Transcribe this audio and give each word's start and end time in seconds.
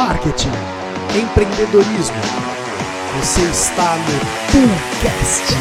marketing, 0.00 0.48
empreendedorismo. 1.14 2.16
Você 3.18 3.42
está 3.42 3.96
no 3.98 4.50
Poolcast. 4.50 5.52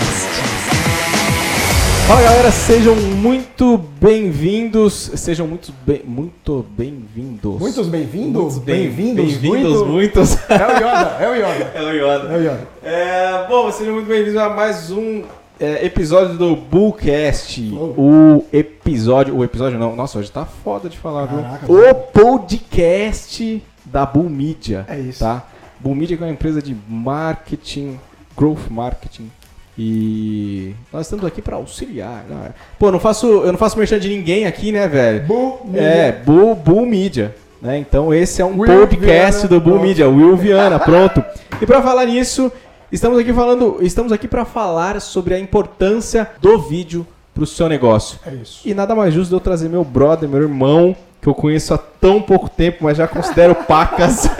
Fala 2.08 2.21
galera, 2.21 2.49
sejam 2.49 2.95
muito 2.95 3.77
bem-vindos, 3.99 5.11
sejam 5.15 5.45
muito 5.45 5.73
bem, 5.85 6.03
muito 6.05 6.65
bem-vindos. 6.69 7.59
Muitos 7.59 7.89
bem-vindos? 7.89 8.59
Bem-vindos? 8.59 9.25
bem-vindos, 9.25 9.73
muito- 9.73 9.86
muitos. 9.88 10.38
É 10.49 10.55
o 10.55 10.77
Yoda, 10.77 11.17
é 11.19 11.29
o 11.29 11.35
Yoda. 11.35 11.71
É 11.75 11.81
o 11.81 11.91
Yoda. 11.91 12.33
É 12.33 12.37
o 12.37 12.41
Yoda. 12.41 12.67
É, 12.81 13.45
bom, 13.49 13.69
sejam 13.73 13.95
muito 13.95 14.07
bem-vindos 14.07 14.37
a 14.37 14.47
mais 14.47 14.89
um 14.89 15.21
é, 15.59 15.85
episódio 15.85 16.37
do 16.37 16.55
Bullcast. 16.55 17.73
Oh. 17.73 18.01
O 18.01 18.45
episódio, 18.53 19.35
o 19.35 19.43
episódio 19.43 19.77
não, 19.77 19.97
nossa, 19.97 20.17
hoje 20.17 20.31
tá 20.31 20.45
foda 20.45 20.87
de 20.87 20.97
falar, 20.97 21.27
Caraca, 21.27 21.65
viu? 21.67 21.89
O 21.89 21.93
podcast 21.93 23.61
da 23.91 24.05
Bull 24.05 24.29
Media. 24.29 24.86
É 24.87 25.00
isso. 25.00 25.19
Tá? 25.19 25.43
Bull 25.79 25.95
Media 25.95 26.15
é 26.15 26.23
uma 26.23 26.29
empresa 26.32 26.61
de 26.61 26.75
marketing, 26.87 28.00
growth 28.37 28.69
marketing. 28.69 29.31
E 29.77 30.75
nós 30.91 31.05
estamos 31.05 31.23
aqui 31.25 31.41
para 31.41 31.55
auxiliar. 31.55 32.26
né? 32.28 32.52
Pô, 32.78 32.88
eu 32.88 32.91
não 32.91 33.00
faço, 33.00 33.28
eu 33.28 33.52
não 33.52 33.58
faço 33.58 33.78
merchan 33.78 33.98
de 33.98 34.09
ninguém 34.09 34.45
aqui, 34.45 34.73
né, 34.73 34.88
velho? 34.88 35.26
Bull 35.26 35.62
Media. 35.66 35.81
É, 35.81 36.12
Bull, 36.12 36.54
Bull 36.54 36.86
Media. 36.86 37.34
Né? 37.62 37.78
Então 37.78 38.14
esse 38.14 38.41
é 38.41 38.45
um 38.45 38.59
Will 38.59 38.80
podcast 38.80 39.48
Viana, 39.48 39.48
do 39.48 39.62
Bull 39.62 39.73
pronto. 39.73 39.88
Media, 39.88 40.09
Will 40.09 40.36
Viana, 40.36 40.80
pronto. 40.84 41.23
E 41.62 41.66
para 41.66 41.81
falar 41.81 42.06
nisso, 42.06 42.52
estamos 42.92 43.17
aqui 43.17 43.34
falando, 43.34 43.78
estamos 43.81 44.12
aqui 44.12 44.28
para 44.28 44.44
falar 44.44 45.00
sobre 45.00 45.34
a 45.34 45.40
importância 45.40 46.30
do 46.42 46.58
vídeo 46.59 47.08
para 47.34 47.44
o 47.44 47.48
seu 47.48 47.70
negócio. 47.70 48.20
É 48.26 48.34
isso. 48.34 48.62
E 48.67 48.73
nada 48.73 48.94
mais 48.94 49.14
justo 49.14 49.30
de 49.30 49.36
eu 49.36 49.40
trazer 49.40 49.70
meu 49.70 49.84
brother, 49.86 50.28
meu 50.28 50.42
irmão, 50.42 50.95
que 51.22 51.28
eu 51.28 51.34
conheço 51.36 51.73
há 51.73 51.78
tão 51.78 52.22
pouco 52.22 52.50
tempo, 52.50 52.80
mas 52.86 52.98
já 52.98 53.08
considero 53.08 53.55
pacas. 53.55 54.30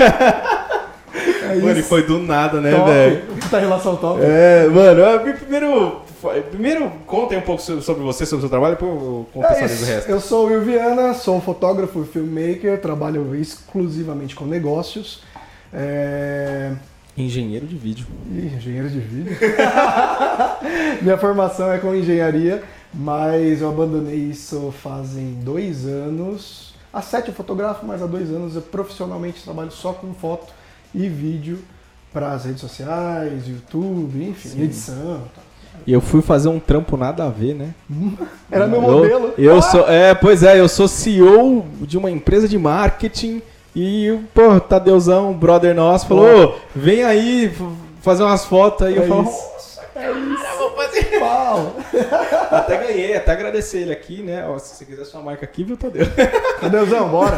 É 1.52 1.56
Mano, 1.56 1.80
e 1.80 1.84
foi 1.84 2.06
do 2.06 2.20
nada, 2.20 2.62
né, 2.62 2.70
velho? 2.72 3.22
Puta 3.42 3.58
relação 3.60 3.96
top. 3.96 4.20
É, 4.22 4.68
mano, 4.68 5.02
eu- 5.02 5.34
primeiro, 5.36 6.02
primeiro 6.52 6.92
contem 7.08 7.40
um 7.40 7.42
pouco 7.42 7.60
so- 7.60 7.82
sobre 7.82 8.04
você, 8.04 8.24
sobre 8.24 8.38
o 8.38 8.42
seu 8.42 8.50
trabalho, 8.50 8.76
depois 8.76 8.92
eu 9.02 9.26
É 9.28 9.34
contextualizo 9.34 9.74
isso. 9.74 9.84
o 9.84 9.88
resto. 9.96 10.10
Eu 10.12 10.22
sou 10.22 10.46
o 10.46 10.48
Will 10.50 10.62
Viana, 10.62 11.16
sou 11.16 11.42
fotógrafo 11.42 12.04
e 12.04 12.06
filmmaker, 12.06 12.80
trabalho 12.80 13.36
exclusivamente 13.36 14.36
com 14.36 14.46
negócios. 14.46 15.24
É... 15.74 16.72
Engenheiro 17.18 17.66
de 17.66 17.76
vídeo. 17.76 18.06
Ih, 18.32 18.54
engenheiro 18.56 18.88
de 18.88 19.00
vídeo. 19.00 19.36
Minha 21.02 21.18
formação 21.18 21.72
é 21.72 21.80
com 21.80 21.96
engenharia, 21.96 22.62
mas 22.94 23.62
eu 23.62 23.70
abandonei 23.70 24.16
isso 24.16 24.72
fazem 24.84 25.40
dois 25.42 25.86
anos. 25.88 26.69
Há 26.94 27.02
sete 27.02 27.28
eu 27.30 27.34
fotografo, 27.34 27.86
mas 27.86 28.02
há 28.02 28.06
dois 28.08 28.30
anos 28.30 28.56
eu 28.56 28.62
profissionalmente 28.62 29.44
trabalho 29.44 29.72
só 29.72 29.94
com 29.94 30.14
foto 30.14 30.52
e 30.94 31.08
vídeo 31.08 31.60
para 32.12 32.32
as 32.32 32.46
redes 32.46 32.62
sociais, 32.62 33.48
YouTube, 33.48 34.24
enfim, 34.24 34.50
Sim. 34.50 34.64
edição. 34.64 35.22
tá. 35.36 35.42
E 35.86 35.94
eu 35.94 36.02
fui 36.02 36.22
fazer 36.22 36.50
um 36.50 36.60
trampo 36.60 36.98
nada 36.98 37.26
a 37.26 37.30
ver, 37.30 37.54
né? 37.54 37.74
Era 38.52 38.66
meu 38.68 38.82
Eu- 38.82 38.92
modelo. 38.92 39.34
Eu, 39.38 39.58
Ah! 39.60 39.62
sou, 39.62 39.88
é, 39.88 40.16
pois 40.16 40.42
é, 40.44 40.60
eu 40.60 40.68
sou 40.68 40.88
CEO 40.88 41.64
de 41.82 41.98
uma 41.98 42.10
empresa 42.10 42.48
de 42.48 42.58
marketing 42.58 43.42
e, 43.76 44.20
pô, 44.34 44.60
Tadeuzão, 44.60 45.32
brother 45.34 45.76
nosso, 45.76 46.08
falou, 46.08 46.26
"Ô, 46.50 46.56
vem 46.76 47.04
aí 47.04 47.54
fazer 48.02 48.24
umas 48.24 48.44
fotos 48.46 48.88
aí. 48.88 48.96
É 48.98 49.04
eu 49.04 49.08
falo, 49.08 49.24
isso. 49.24 49.32
nossa, 49.32 49.82
cara, 49.94 50.08
eu 50.08 50.16
Pau. 51.30 51.76
Até 52.52 52.78
ganhei, 52.78 53.16
até 53.16 53.32
agradecer 53.34 53.80
ele 53.82 53.92
aqui, 53.94 54.24
né? 54.24 54.44
Ó, 54.48 54.58
se 54.58 54.76
você 54.76 54.86
quiser 54.86 55.06
sua 55.06 55.22
marca 55.22 55.46
aqui, 55.46 55.64
viu, 55.64 55.78
Tadeu? 55.78 56.06
Tadeuzão, 56.60 57.08
bora. 57.10 57.38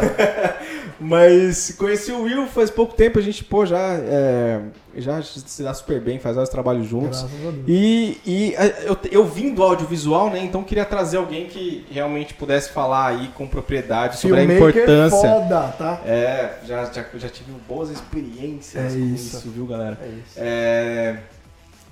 Mas 0.98 1.74
conheci 1.76 2.10
o 2.12 2.22
Will 2.22 2.46
faz 2.46 2.70
pouco 2.70 2.94
tempo, 2.94 3.18
a 3.18 3.22
gente, 3.22 3.44
pô, 3.44 3.66
já, 3.66 3.78
é, 3.78 4.60
já 4.96 5.20
se 5.22 5.62
dá 5.62 5.74
super 5.74 6.00
bem, 6.00 6.18
faz 6.18 6.36
vários 6.36 6.50
trabalhos 6.50 6.86
juntos. 6.86 7.26
E, 7.66 8.18
e 8.24 8.56
a- 8.56 8.66
eu, 8.84 8.96
eu 9.10 9.24
vim 9.26 9.52
do 9.52 9.62
audiovisual, 9.62 10.30
né? 10.30 10.38
Então 10.42 10.62
queria 10.62 10.84
trazer 10.84 11.16
alguém 11.18 11.46
que 11.46 11.84
realmente 11.90 12.32
pudesse 12.34 12.70
falar 12.70 13.08
aí 13.08 13.28
com 13.34 13.46
propriedade 13.46 14.16
sobre 14.18 14.40
a 14.40 14.44
importância. 14.44 15.18
foda, 15.18 15.74
tá? 15.76 16.00
É, 16.06 16.54
já, 16.64 16.84
já, 16.86 17.04
já 17.16 17.28
tive 17.28 17.52
boas 17.68 17.90
experiências 17.90 18.94
É 18.94 18.96
com 18.96 19.04
isso. 19.14 19.36
isso, 19.38 19.50
viu, 19.50 19.66
galera? 19.66 19.98
É 20.02 20.06
isso. 20.06 20.34
É, 20.38 21.16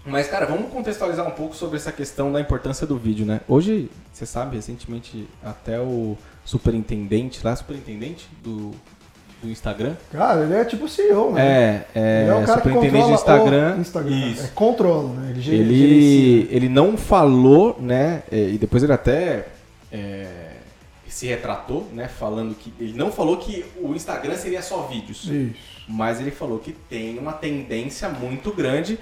mas, 0.05 0.29
cara, 0.29 0.47
vamos 0.47 0.73
contextualizar 0.73 1.27
um 1.27 1.33
pouco 1.33 1.55
sobre 1.55 1.77
essa 1.77 1.93
questão 1.93 2.33
da 2.33 2.41
importância 2.41 2.87
do 2.87 2.97
vídeo, 2.97 3.27
né? 3.27 3.41
Hoje, 3.47 3.91
você 4.13 4.25
sabe, 4.25 4.57
recentemente, 4.57 5.29
até 5.43 5.79
o 5.81 6.17
superintendente 6.45 7.41
lá, 7.45 7.55
superintendente 7.55 8.29
do, 8.43 8.73
do 9.43 9.51
Instagram. 9.51 9.95
Cara, 10.11 10.43
ele 10.43 10.55
é 10.55 10.65
tipo 10.65 10.89
CEO, 10.89 11.33
né? 11.33 11.43
É, 11.43 11.87
é, 11.95 12.23
Ele 12.23 12.31
é 12.31 12.35
o 12.35 12.47
cara 12.47 12.59
superintendente 12.59 13.07
do 13.07 13.13
Instagram. 13.13 13.77
o 13.77 13.81
Instagram. 13.81 14.11
Isso. 14.11 14.45
É, 14.45 14.49
controla, 14.49 15.13
né? 15.15 15.33
Ele. 15.37 15.53
Ele, 15.55 16.49
ele 16.51 16.69
não 16.69 16.97
falou, 16.97 17.77
né? 17.81 18.23
é, 18.31 18.49
E 18.49 18.59
depois 18.59 18.83
ele 18.83 18.93
até 18.93 19.47
é, 19.93 20.27
se 21.07 21.27
retratou, 21.27 21.87
né? 21.93 22.09
Falando 22.09 22.55
que. 22.55 22.73
Ele 22.81 22.97
não 22.97 23.13
falou 23.13 23.37
que 23.37 23.65
o 23.81 23.95
Instagram 23.95 24.37
seria 24.37 24.63
só 24.63 24.83
vídeos. 24.83 25.25
Isso. 25.25 25.55
Mas 25.89 26.21
ele 26.21 26.31
falou 26.31 26.59
que 26.59 26.73
tem 26.73 27.19
uma 27.19 27.33
tendência 27.33 28.09
muito 28.09 28.53
grande. 28.53 28.99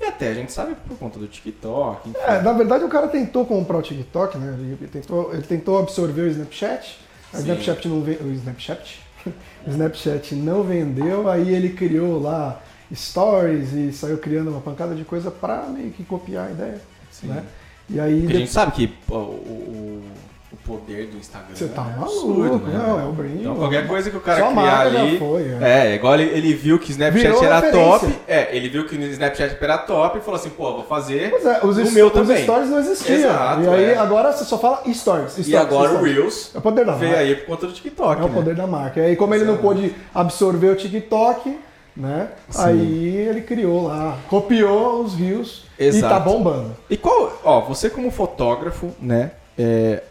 E 0.00 0.04
até 0.04 0.28
a 0.28 0.34
gente 0.34 0.52
sabe 0.52 0.74
por 0.86 0.96
conta 0.96 1.18
do 1.18 1.26
TikTok. 1.26 2.08
Enfim. 2.08 2.18
É, 2.20 2.40
na 2.40 2.52
verdade 2.52 2.84
o 2.84 2.88
cara 2.88 3.08
tentou 3.08 3.44
comprar 3.44 3.78
o 3.78 3.82
TikTok, 3.82 4.38
né? 4.38 4.56
Ele 4.58 4.88
tentou, 4.88 5.32
ele 5.32 5.42
tentou 5.42 5.78
absorver 5.78 6.22
o 6.22 6.28
Snapchat. 6.28 6.98
O. 7.34 7.38
Snapchat 7.38 7.88
não 7.88 7.98
o 7.98 8.32
Snapchat, 8.32 9.00
o 9.66 9.70
Snapchat 9.70 10.34
não 10.34 10.62
vendeu, 10.62 11.28
aí 11.28 11.54
ele 11.54 11.70
criou 11.70 12.20
lá 12.20 12.62
stories 12.94 13.72
e 13.72 13.92
saiu 13.92 14.18
criando 14.18 14.50
uma 14.50 14.60
pancada 14.60 14.94
de 14.94 15.04
coisa 15.04 15.30
pra 15.30 15.66
meio 15.66 15.90
que 15.90 16.04
copiar 16.04 16.48
a 16.48 16.50
ideia, 16.50 16.80
Sim. 17.10 17.26
né? 17.26 17.44
E 17.90 17.98
aí 18.00 18.20
Porque 18.20 18.36
a 18.36 18.40
gente 18.40 18.50
sabe 18.50 18.72
que 18.72 18.94
o, 19.08 19.14
o 19.14 20.02
poder 20.68 21.06
do 21.06 21.16
Instagram 21.16 21.54
você 21.54 21.66
tá 21.68 21.82
é 21.82 21.98
maluco, 21.98 22.02
absurdo, 22.42 22.66
né? 22.66 22.78
não, 22.78 23.00
é 23.00 23.04
o 23.04 23.12
brain. 23.12 23.38
Então 23.40 23.54
qualquer 23.56 23.86
coisa 23.88 24.10
que 24.10 24.16
o 24.16 24.20
cara 24.20 24.40
Só 24.40 24.50
criar 24.52 24.80
ali. 24.80 25.18
foi, 25.18 25.42
é. 25.60 25.88
É, 25.88 25.94
igual 25.94 26.14
ele, 26.14 26.30
ele 26.36 26.52
viu 26.54 26.78
que 26.78 26.90
o 26.90 26.92
Snapchat 26.92 27.22
Virou 27.26 27.44
era 27.44 27.54
referência. 27.60 27.98
top. 28.00 28.18
É, 28.28 28.56
ele 28.56 28.68
viu 28.68 28.86
que 28.86 28.96
o 28.96 29.02
Snapchat 29.02 29.56
era 29.60 29.78
top 29.78 30.18
e 30.18 30.20
falou 30.20 30.38
assim, 30.38 30.50
pô, 30.50 30.72
vou 30.72 30.84
fazer 30.84 31.30
Pois 31.30 31.46
é, 31.46 31.60
os, 31.64 31.78
o 31.78 31.92
meu 31.92 32.06
os 32.08 32.12
também. 32.12 32.42
stories 32.44 32.70
não 32.70 32.78
existiam. 32.78 33.16
Exato, 33.18 33.62
e 33.62 33.68
aí 33.68 33.84
é. 33.86 33.96
agora 33.98 34.32
você 34.32 34.44
só 34.44 34.58
fala 34.58 34.82
stories. 34.92 35.32
stories 35.32 35.48
E 35.48 35.56
agora 35.56 35.90
o 35.90 35.94
stories. 35.96 36.14
Reels 36.16 36.50
É 36.54 36.58
o 36.58 36.60
poder 36.60 36.84
da 36.84 36.92
veio 36.94 37.12
marca. 37.12 37.24
aí 37.26 37.34
por 37.36 37.46
conta 37.46 37.66
do 37.66 37.72
TikTok, 37.72 38.20
É 38.20 38.24
o 38.24 38.28
né? 38.28 38.34
poder 38.34 38.54
da 38.54 38.66
marca. 38.66 39.00
E 39.00 39.04
aí, 39.06 39.16
como 39.16 39.34
ele 39.34 39.44
não 39.44 39.54
Exato. 39.54 39.66
pôde 39.68 39.94
absorver 40.14 40.68
o 40.68 40.76
TikTok, 40.76 41.58
né? 41.96 42.28
Sim. 42.50 42.62
Aí 42.62 43.16
ele 43.16 43.40
criou 43.40 43.86
lá, 43.88 44.16
copiou 44.28 45.02
os 45.02 45.14
rios 45.14 45.64
e 45.78 45.84
Exato. 45.86 46.14
tá 46.14 46.20
bombando. 46.20 46.76
E 46.88 46.96
qual, 46.96 47.40
ó, 47.44 47.60
você 47.62 47.90
como 47.90 48.10
fotógrafo, 48.10 48.90
né, 49.00 49.32
é, 49.58 50.02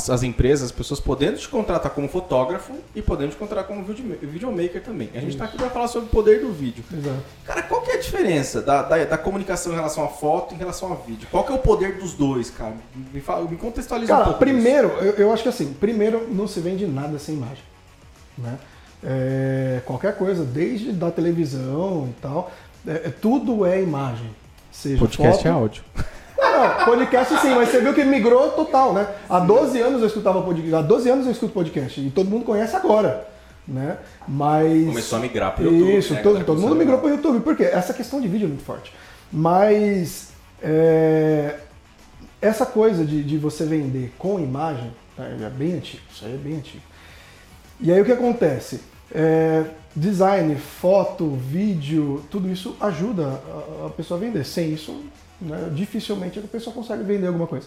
as, 0.00 0.10
as 0.10 0.22
empresas, 0.22 0.66
as 0.66 0.72
pessoas 0.72 0.98
podendo 0.98 1.36
te 1.36 1.48
contratar 1.48 1.92
como 1.92 2.08
fotógrafo 2.08 2.72
e 2.94 3.02
podendo 3.02 3.30
te 3.30 3.36
contratar 3.36 3.64
como 3.66 3.84
video- 3.84 4.16
videomaker 4.22 4.82
também. 4.82 5.10
A 5.14 5.20
gente 5.20 5.36
tá 5.36 5.44
aqui 5.44 5.56
pra 5.56 5.68
falar 5.68 5.88
sobre 5.88 6.08
o 6.08 6.10
poder 6.10 6.40
do 6.40 6.50
vídeo. 6.52 6.82
Exato. 6.92 7.18
Cara, 7.44 7.62
qual 7.62 7.82
que 7.82 7.90
é 7.90 7.94
a 7.94 8.00
diferença 8.00 8.62
da, 8.62 8.82
da, 8.82 9.04
da 9.04 9.18
comunicação 9.18 9.72
em 9.72 9.76
relação 9.76 10.04
a 10.04 10.08
foto 10.08 10.52
e 10.52 10.54
em 10.54 10.58
relação 10.58 10.92
a 10.92 10.96
vídeo? 10.96 11.28
Qual 11.30 11.44
que 11.44 11.52
é 11.52 11.54
o 11.54 11.58
poder 11.58 11.98
dos 11.98 12.14
dois, 12.14 12.50
cara? 12.50 12.74
Me, 13.12 13.20
fala, 13.20 13.48
me 13.48 13.56
contextualiza 13.56 14.12
um 14.12 14.16
Cara, 14.16 14.24
pouco 14.28 14.40
primeiro, 14.40 14.88
eu, 15.00 15.12
eu 15.12 15.32
acho 15.32 15.42
que 15.42 15.48
assim, 15.48 15.72
primeiro 15.74 16.26
não 16.32 16.48
se 16.48 16.60
vende 16.60 16.86
nada 16.86 17.18
sem 17.18 17.34
imagem. 17.34 17.64
Né? 18.38 18.58
É, 19.02 19.80
qualquer 19.84 20.16
coisa, 20.16 20.44
desde 20.44 20.92
da 20.92 21.10
televisão 21.10 22.08
e 22.10 22.20
tal, 22.20 22.50
é, 22.86 22.92
é- 22.92 23.10
tudo 23.10 23.64
é 23.66 23.82
imagem. 23.82 24.30
Seja. 24.72 24.98
Podcast 24.98 25.36
foto, 25.42 25.48
é 25.48 25.50
áudio. 25.50 25.82
Não, 26.60 26.84
podcast 26.84 27.38
sim, 27.38 27.54
mas 27.54 27.70
você 27.70 27.80
viu 27.80 27.94
que 27.94 28.04
migrou 28.04 28.50
total, 28.50 28.92
né? 28.92 29.08
Há 29.28 29.40
12 29.40 29.80
anos 29.80 30.00
eu 30.02 30.06
escutava 30.08 30.42
podcast, 30.42 30.74
há 30.74 30.82
12 30.82 31.10
anos 31.10 31.26
eu 31.26 31.32
escuto 31.32 31.52
podcast 31.54 32.00
e 32.00 32.10
todo 32.10 32.28
mundo 32.28 32.44
conhece 32.44 32.76
agora, 32.76 33.26
né? 33.66 33.96
Mas 34.28 34.86
Começou 34.86 35.18
a 35.18 35.22
migrar 35.22 35.54
pro 35.54 35.64
YouTube, 35.64 35.96
Isso, 35.96 36.14
né? 36.14 36.22
todo, 36.22 36.44
todo 36.44 36.60
mundo 36.60 36.76
migrou 36.76 36.98
para 36.98 37.08
o 37.08 37.10
YouTube, 37.10 37.40
porque 37.40 37.62
essa 37.62 37.94
questão 37.94 38.20
de 38.20 38.28
vídeo 38.28 38.44
é 38.44 38.48
muito 38.48 38.64
forte. 38.64 38.92
Mas 39.32 40.32
é, 40.62 41.56
essa 42.42 42.66
coisa 42.66 43.04
de, 43.04 43.22
de 43.22 43.38
você 43.38 43.64
vender 43.64 44.12
com 44.18 44.38
imagem 44.38 44.92
né, 45.16 45.38
é 45.46 45.50
bem 45.50 45.74
antigo, 45.74 46.02
isso 46.12 46.24
aí 46.26 46.34
é 46.34 46.36
bem 46.36 46.56
antigo. 46.56 46.82
E 47.80 47.90
aí 47.90 48.00
o 48.00 48.04
que 48.04 48.12
acontece? 48.12 48.82
É, 49.12 49.64
design, 49.96 50.54
foto, 50.56 51.30
vídeo, 51.30 52.22
tudo 52.30 52.50
isso 52.50 52.76
ajuda 52.80 53.40
a, 53.82 53.86
a 53.86 53.90
pessoa 53.90 54.18
a 54.18 54.20
vender. 54.20 54.44
Sem 54.44 54.74
isso, 54.74 55.02
né, 55.40 55.70
dificilmente 55.74 56.38
a 56.38 56.42
pessoa 56.42 56.74
consegue 56.74 57.02
vender 57.02 57.26
alguma 57.26 57.46
coisa. 57.46 57.66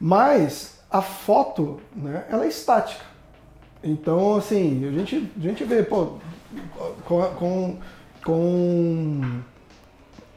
Mas 0.00 0.78
a 0.90 1.02
foto, 1.02 1.80
né, 1.94 2.26
ela 2.30 2.44
é 2.44 2.48
estática. 2.48 3.04
Então, 3.82 4.36
assim, 4.36 4.86
a 4.86 4.90
gente, 4.90 5.30
a 5.36 5.40
gente 5.40 5.64
vê, 5.64 5.82
pô, 5.82 6.14
com, 7.04 7.76
com, 8.24 9.40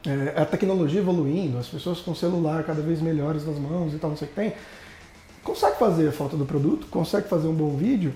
é, 0.06 0.40
a 0.40 0.46
tecnologia 0.46 1.00
evoluindo, 1.00 1.58
as 1.58 1.68
pessoas 1.68 2.00
com 2.00 2.14
celular 2.14 2.62
cada 2.64 2.80
vez 2.82 3.00
melhores 3.00 3.46
nas 3.46 3.58
mãos 3.58 3.92
e 3.92 3.98
tal, 3.98 4.10
não 4.10 4.16
sei 4.16 4.26
o 4.26 4.30
que 4.30 4.36
tem, 4.36 4.52
consegue 5.42 5.78
fazer 5.78 6.08
a 6.08 6.12
foto 6.12 6.36
do 6.36 6.46
produto, 6.46 6.86
consegue 6.88 7.28
fazer 7.28 7.48
um 7.48 7.54
bom 7.54 7.76
vídeo, 7.76 8.14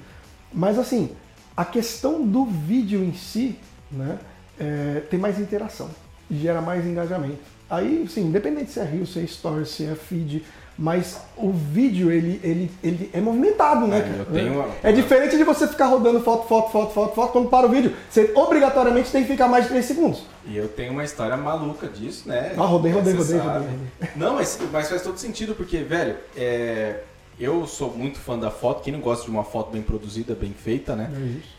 mas 0.52 0.78
assim, 0.78 1.10
A 1.56 1.64
questão 1.64 2.22
do 2.22 2.44
vídeo 2.44 3.02
em 3.02 3.14
si, 3.14 3.58
né, 3.90 4.18
é, 4.60 5.02
tem 5.08 5.18
mais 5.18 5.40
interação, 5.40 5.90
gera 6.30 6.60
mais 6.60 6.84
engajamento. 6.84 7.55
Aí, 7.68 8.06
sim, 8.08 8.22
independente 8.26 8.70
se 8.70 8.80
é 8.80 8.84
Rio, 8.84 9.06
se 9.06 9.18
é 9.18 9.22
Story, 9.22 9.66
se 9.66 9.84
é 9.84 9.94
Feed, 9.94 10.44
mas 10.78 11.20
o 11.36 11.50
vídeo 11.50 12.12
ele, 12.12 12.38
ele, 12.44 12.70
ele 12.84 13.10
é 13.12 13.20
movimentado, 13.20 13.86
né? 13.86 13.98
É, 13.98 14.20
eu 14.20 14.24
tenho 14.26 14.52
uma- 14.54 14.68
é 14.82 14.92
diferente 14.92 15.36
de 15.36 15.42
você 15.42 15.66
ficar 15.66 15.86
rodando 15.86 16.20
foto, 16.20 16.46
foto, 16.46 16.70
foto, 16.70 16.92
foto, 16.92 17.14
foto, 17.14 17.32
quando 17.32 17.48
para 17.48 17.66
o 17.66 17.70
vídeo, 17.70 17.92
você 18.10 18.30
obrigatoriamente 18.34 19.10
tem 19.10 19.22
que 19.24 19.30
ficar 19.30 19.48
mais 19.48 19.64
de 19.64 19.70
3 19.70 19.84
segundos. 19.84 20.22
E 20.44 20.56
eu 20.56 20.68
tenho 20.68 20.92
uma 20.92 21.02
história 21.02 21.36
maluca 21.36 21.88
disso, 21.88 22.28
né? 22.28 22.52
Ah, 22.56 22.62
rodei, 22.66 22.92
rodei, 22.92 23.14
rodei, 23.14 23.38
rodei, 23.38 23.68
rodei. 23.68 24.08
Não, 24.14 24.34
mas, 24.34 24.58
mas 24.70 24.88
faz 24.88 25.02
todo 25.02 25.16
sentido, 25.18 25.54
porque, 25.54 25.78
velho, 25.78 26.14
é, 26.36 27.00
eu 27.38 27.66
sou 27.66 27.92
muito 27.94 28.18
fã 28.18 28.38
da 28.38 28.50
foto. 28.50 28.82
Quem 28.82 28.92
não 28.92 29.00
gosta 29.00 29.24
de 29.24 29.30
uma 29.30 29.44
foto 29.44 29.70
bem 29.70 29.82
produzida, 29.82 30.34
bem 30.34 30.52
feita, 30.52 30.96
né? 30.96 31.10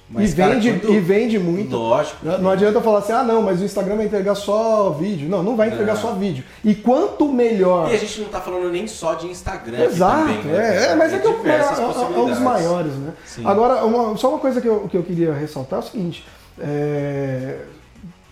Mas, 0.10 0.32
e, 0.32 0.36
cara, 0.36 0.54
vende, 0.56 0.72
quando- 0.80 0.94
e 0.94 1.00
vende 1.00 1.38
muito. 1.38 1.76
Lógico. 1.76 2.18
Não 2.26 2.38
não 2.40 2.50
adianta 2.50 2.80
falar 2.82 3.00
assim, 3.00 3.12
ah 3.12 3.24
não, 3.24 3.42
mas 3.42 3.60
o 3.62 3.66
Instagram 3.66 3.98
vai 3.98 4.06
entregar 4.06 4.36
só 4.36 4.90
vídeo. 4.92 5.28
Não, 5.30 5.44
não 5.44 5.56
vai 5.58 5.68
entregar 5.68 5.96
Não. 5.96 6.02
só 6.02 6.14
vídeo. 6.14 6.44
E 6.64 6.74
quanto 6.74 7.28
melhor. 7.32 7.92
E 7.92 7.96
a 7.96 7.98
gente 7.98 8.22
não 8.22 8.30
tá 8.30 8.40
falando 8.40 8.72
nem 8.72 8.88
só 8.88 9.16
de 9.16 9.28
Instagram. 9.28 9.84
Exato, 9.84 10.20
também, 10.28 10.44
né, 10.46 10.54
é, 10.58 10.80
cara? 10.80 10.92
é, 10.92 10.96
mas 10.96 11.14
é 11.14 11.20
que 11.20 11.28
é, 11.28 11.30
o- 11.30 11.38
diversas 11.38 11.78
é- 11.80 11.82
é 11.84 11.86
um 12.20 12.26
dos 12.30 12.40
maiores, 12.40 12.94
né? 12.94 13.14
Sim. 13.26 13.46
Agora, 13.46 13.84
uma- 13.86 14.16
só 14.18 14.30
uma 14.30 14.40
coisa 14.40 14.62
que 14.62 14.68
eu, 14.68 14.88
que 14.90 14.96
eu 14.98 15.04
queria 15.04 15.34
ressaltar 15.34 15.80
é 15.80 15.82
o 15.84 15.86
seguinte. 15.86 16.26
é, 16.60 17.60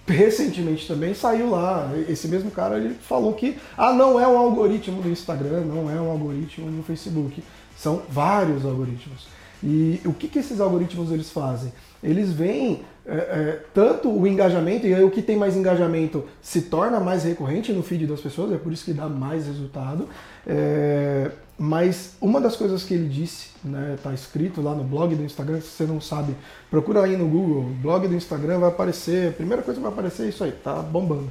recentemente 0.08 0.88
também 0.88 1.14
saiu 1.14 1.50
lá, 1.50 1.92
esse 2.08 2.28
mesmo 2.28 2.52
cara 2.52 2.78
ele 2.78 2.94
falou 2.94 3.34
que 3.34 3.58
ah, 3.78 3.92
não 3.92 4.20
é 4.20 4.28
um 4.28 4.38
algoritmo 4.38 5.02
do 5.02 5.10
Instagram, 5.10 5.62
não 5.62 5.90
é 5.90 6.00
um 6.00 6.12
algoritmo 6.12 6.70
no 6.70 6.84
Facebook. 6.84 7.44
São 7.76 8.04
vários 8.10 8.64
algoritmos. 8.66 9.28
E 9.64 10.00
o 10.06 10.14
que, 10.14 10.28
que 10.28 10.40
esses 10.40 10.60
algoritmos 10.60 11.12
eles 11.12 11.32
fazem? 11.32 11.74
Eles 12.04 12.32
veem 12.32 12.82
é, 13.08 13.16
é, 13.16 13.62
tanto 13.74 14.10
o 14.10 14.26
engajamento, 14.26 14.88
e 14.88 14.94
aí 14.94 15.04
o 15.04 15.12
que 15.12 15.22
tem 15.22 15.38
mais 15.38 15.56
engajamento 15.56 16.26
se 16.42 16.64
torna 16.64 17.00
mais 17.00 17.24
recorrente 17.24 17.72
no 17.72 17.84
feed 17.84 18.08
das 18.08 18.20
pessoas, 18.20 18.52
é 18.52 18.58
por 18.58 18.74
isso 18.74 18.86
que 18.86 18.94
dá 18.94 19.08
mais 19.08 19.46
resultado. 19.46 20.10
É, 20.46 21.30
mas 21.58 22.16
uma 22.20 22.42
das 22.42 22.56
coisas 22.56 22.84
que 22.84 22.94
ele 22.94 23.08
disse, 23.08 23.50
né, 23.64 23.98
tá 24.02 24.14
escrito 24.14 24.62
lá 24.62 24.74
no 24.74 24.84
blog 24.84 25.16
do 25.16 25.24
Instagram, 25.24 25.62
se 25.62 25.68
você 25.68 25.86
não 25.86 26.02
sabe, 26.02 26.36
procura 26.70 27.04
aí 27.04 27.16
no 27.16 27.28
Google, 27.28 27.64
blog 27.82 28.08
do 28.08 28.16
Instagram 28.16 28.60
vai 28.60 28.70
aparecer, 28.70 29.30
a 29.30 29.34
primeira 29.34 29.62
coisa 29.62 29.80
que 29.80 29.84
vai 29.84 29.94
aparecer 29.94 30.26
é 30.26 30.30
isso 30.30 30.44
aí, 30.44 30.52
tá 30.52 30.74
bombando. 30.76 31.30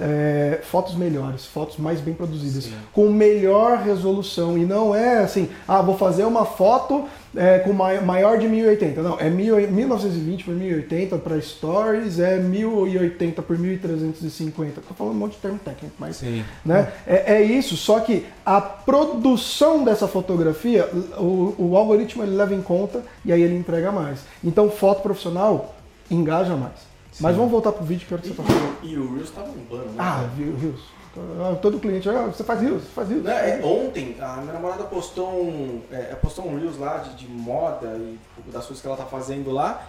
É, 0.00 0.60
fotos 0.62 0.94
melhores, 0.94 1.44
fotos 1.44 1.76
mais 1.76 2.00
bem 2.00 2.14
produzidas, 2.14 2.64
Sim. 2.64 2.72
com 2.94 3.10
melhor 3.10 3.76
resolução. 3.78 4.56
E 4.56 4.64
não 4.64 4.94
é 4.94 5.18
assim, 5.18 5.50
ah, 5.68 5.82
vou 5.82 5.98
fazer 5.98 6.24
uma 6.24 6.46
foto 6.46 7.04
é, 7.36 7.58
com 7.58 7.74
mai- 7.74 8.00
maior 8.00 8.38
de 8.38 8.48
1080. 8.48 9.02
Não, 9.02 9.18
é 9.20 9.28
mil- 9.28 9.56
1920 9.70 10.44
por 10.44 10.54
1080 10.54 11.18
para 11.18 11.38
stories, 11.40 12.18
é 12.18 12.38
1080 12.38 13.42
por 13.42 13.58
1350. 13.58 14.80
Tô 14.80 14.94
falando 14.94 15.12
um 15.14 15.18
monte 15.18 15.32
de 15.32 15.38
termo 15.38 15.58
técnico, 15.62 15.94
mas 15.98 16.16
Sim. 16.16 16.42
né? 16.64 16.90
É, 17.06 17.34
é 17.34 17.42
isso, 17.42 17.76
só 17.76 18.00
que 18.00 18.24
a 18.46 18.60
produção 18.62 19.84
dessa 19.84 20.08
fotografia, 20.08 20.88
o, 21.18 21.54
o 21.58 21.76
algoritmo 21.76 22.22
ele 22.22 22.34
leva 22.34 22.54
em 22.54 22.62
conta 22.62 23.02
e 23.24 23.32
aí 23.32 23.42
ele 23.42 23.56
entrega 23.56 23.92
mais. 23.92 24.20
Então, 24.42 24.70
foto 24.70 25.02
profissional 25.02 25.74
engaja 26.10 26.56
mais. 26.56 26.91
Mas 27.20 27.32
Sim. 27.32 27.38
vamos 27.38 27.50
voltar 27.50 27.72
pro 27.72 27.84
vídeo 27.84 28.06
que 28.06 28.14
eu 28.14 28.18
quero 28.18 28.30
que 28.30 28.36
você 28.36 28.42
tá 28.42 28.48
falando. 28.58 28.78
E, 28.82 28.96
o 28.96 29.14
Reels 29.14 29.30
tá 29.30 29.42
bombando, 29.42 29.90
né? 29.90 29.96
Ah, 29.98 30.28
viu, 30.36 30.56
Rios. 30.56 30.80
Ah, 31.14 31.56
Todo 31.60 31.78
cliente, 31.78 32.08
ah, 32.08 32.26
você 32.26 32.42
faz 32.42 32.60
Rios, 32.60 32.82
você 32.82 32.90
faz 32.94 33.08
Rios. 33.08 33.22
Não, 33.22 33.32
é, 33.32 33.60
ontem, 33.62 34.16
a 34.18 34.36
minha 34.36 34.52
namorada 34.54 34.84
postou 34.84 35.30
um, 35.30 35.82
é, 35.90 36.14
postou 36.14 36.46
um 36.46 36.58
Reels 36.58 36.78
lá 36.78 36.98
de, 36.98 37.16
de 37.16 37.28
moda 37.28 37.86
e 37.98 38.18
tipo, 38.36 38.50
das 38.50 38.64
coisas 38.64 38.80
que 38.80 38.86
ela 38.86 38.96
tá 38.96 39.04
fazendo 39.04 39.50
lá. 39.50 39.86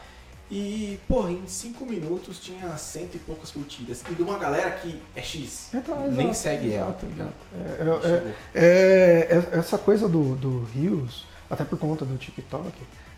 E, 0.52 1.00
porra, 1.08 1.32
em 1.32 1.48
5 1.48 1.86
minutos 1.86 2.40
tinha 2.40 2.76
cento 2.78 3.16
e 3.16 3.20
poucas 3.20 3.50
curtidas. 3.50 4.04
E 4.12 4.14
de 4.14 4.22
uma 4.22 4.38
galera 4.38 4.70
que 4.72 5.02
é 5.16 5.22
X. 5.22 5.74
É, 5.74 5.80
tá, 5.80 5.96
Nem 5.96 6.30
exato, 6.30 6.36
segue 6.36 6.74
ela, 6.74 6.90
exato, 6.90 7.06
tá. 7.18 7.28
É, 7.56 8.28
é, 8.54 8.62
é, 8.62 9.56
é, 9.56 9.58
essa 9.58 9.78
coisa 9.78 10.08
do, 10.08 10.36
do 10.36 10.64
Rios, 10.66 11.26
até 11.50 11.64
por 11.64 11.80
conta 11.80 12.06
do 12.06 12.18
TikTok, 12.18 12.72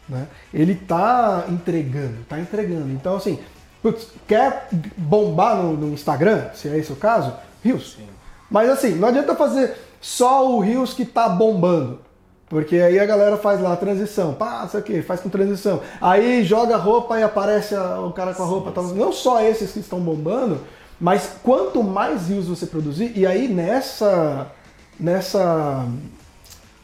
né? 0.08 0.28
Ele 0.54 0.76
tá 0.76 1.46
entregando, 1.50 2.24
tá 2.30 2.40
entregando. 2.40 2.92
Então, 2.92 3.16
assim, 3.18 3.40
putz, 3.86 4.08
quer 4.28 4.68
bombar 4.98 5.58
no, 5.58 5.74
no 5.74 5.94
Instagram, 5.94 6.50
se 6.56 6.68
é 6.68 6.76
esse 6.76 6.92
o 6.92 6.96
caso, 6.96 7.32
Rios. 7.64 7.94
Sim. 7.96 8.08
Mas 8.50 8.68
assim, 8.68 8.96
não 8.96 9.10
adianta 9.10 9.36
fazer 9.36 9.76
só 10.02 10.50
o 10.50 10.60
Rios 10.60 10.92
que 10.96 11.06
tá 11.06 11.30
bombando. 11.30 12.00
Porque 12.50 12.78
aí 12.78 13.00
a 13.00 13.06
galera 13.06 13.38
faz 13.38 13.62
lá 13.62 13.74
a 13.74 13.78
transição, 13.78 14.36
o 14.36 14.82
que, 14.82 15.04
faz 15.04 15.20
com 15.20 15.30
transição. 15.30 15.82
Aí 16.02 16.44
joga 16.44 16.78
roupa 16.78 17.20
e 17.20 17.24
aparece 17.24 17.76
o 17.76 18.12
cara 18.12 18.34
com 18.34 18.42
a 18.42 18.46
roupa. 18.48 18.82
Sim, 18.82 18.90
sim. 18.90 18.96
Não 18.96 19.14
só 19.14 19.42
esses 19.42 19.72
que 19.72 19.80
estão 19.80 20.00
bombando, 20.00 20.62
mas 21.00 21.38
quanto 21.44 21.84
mais 21.84 22.28
rios 22.28 22.48
você 22.48 22.66
produzir, 22.66 23.12
e 23.16 23.26
aí 23.26 23.48
nessa. 23.48 24.48
nessa. 25.00 25.86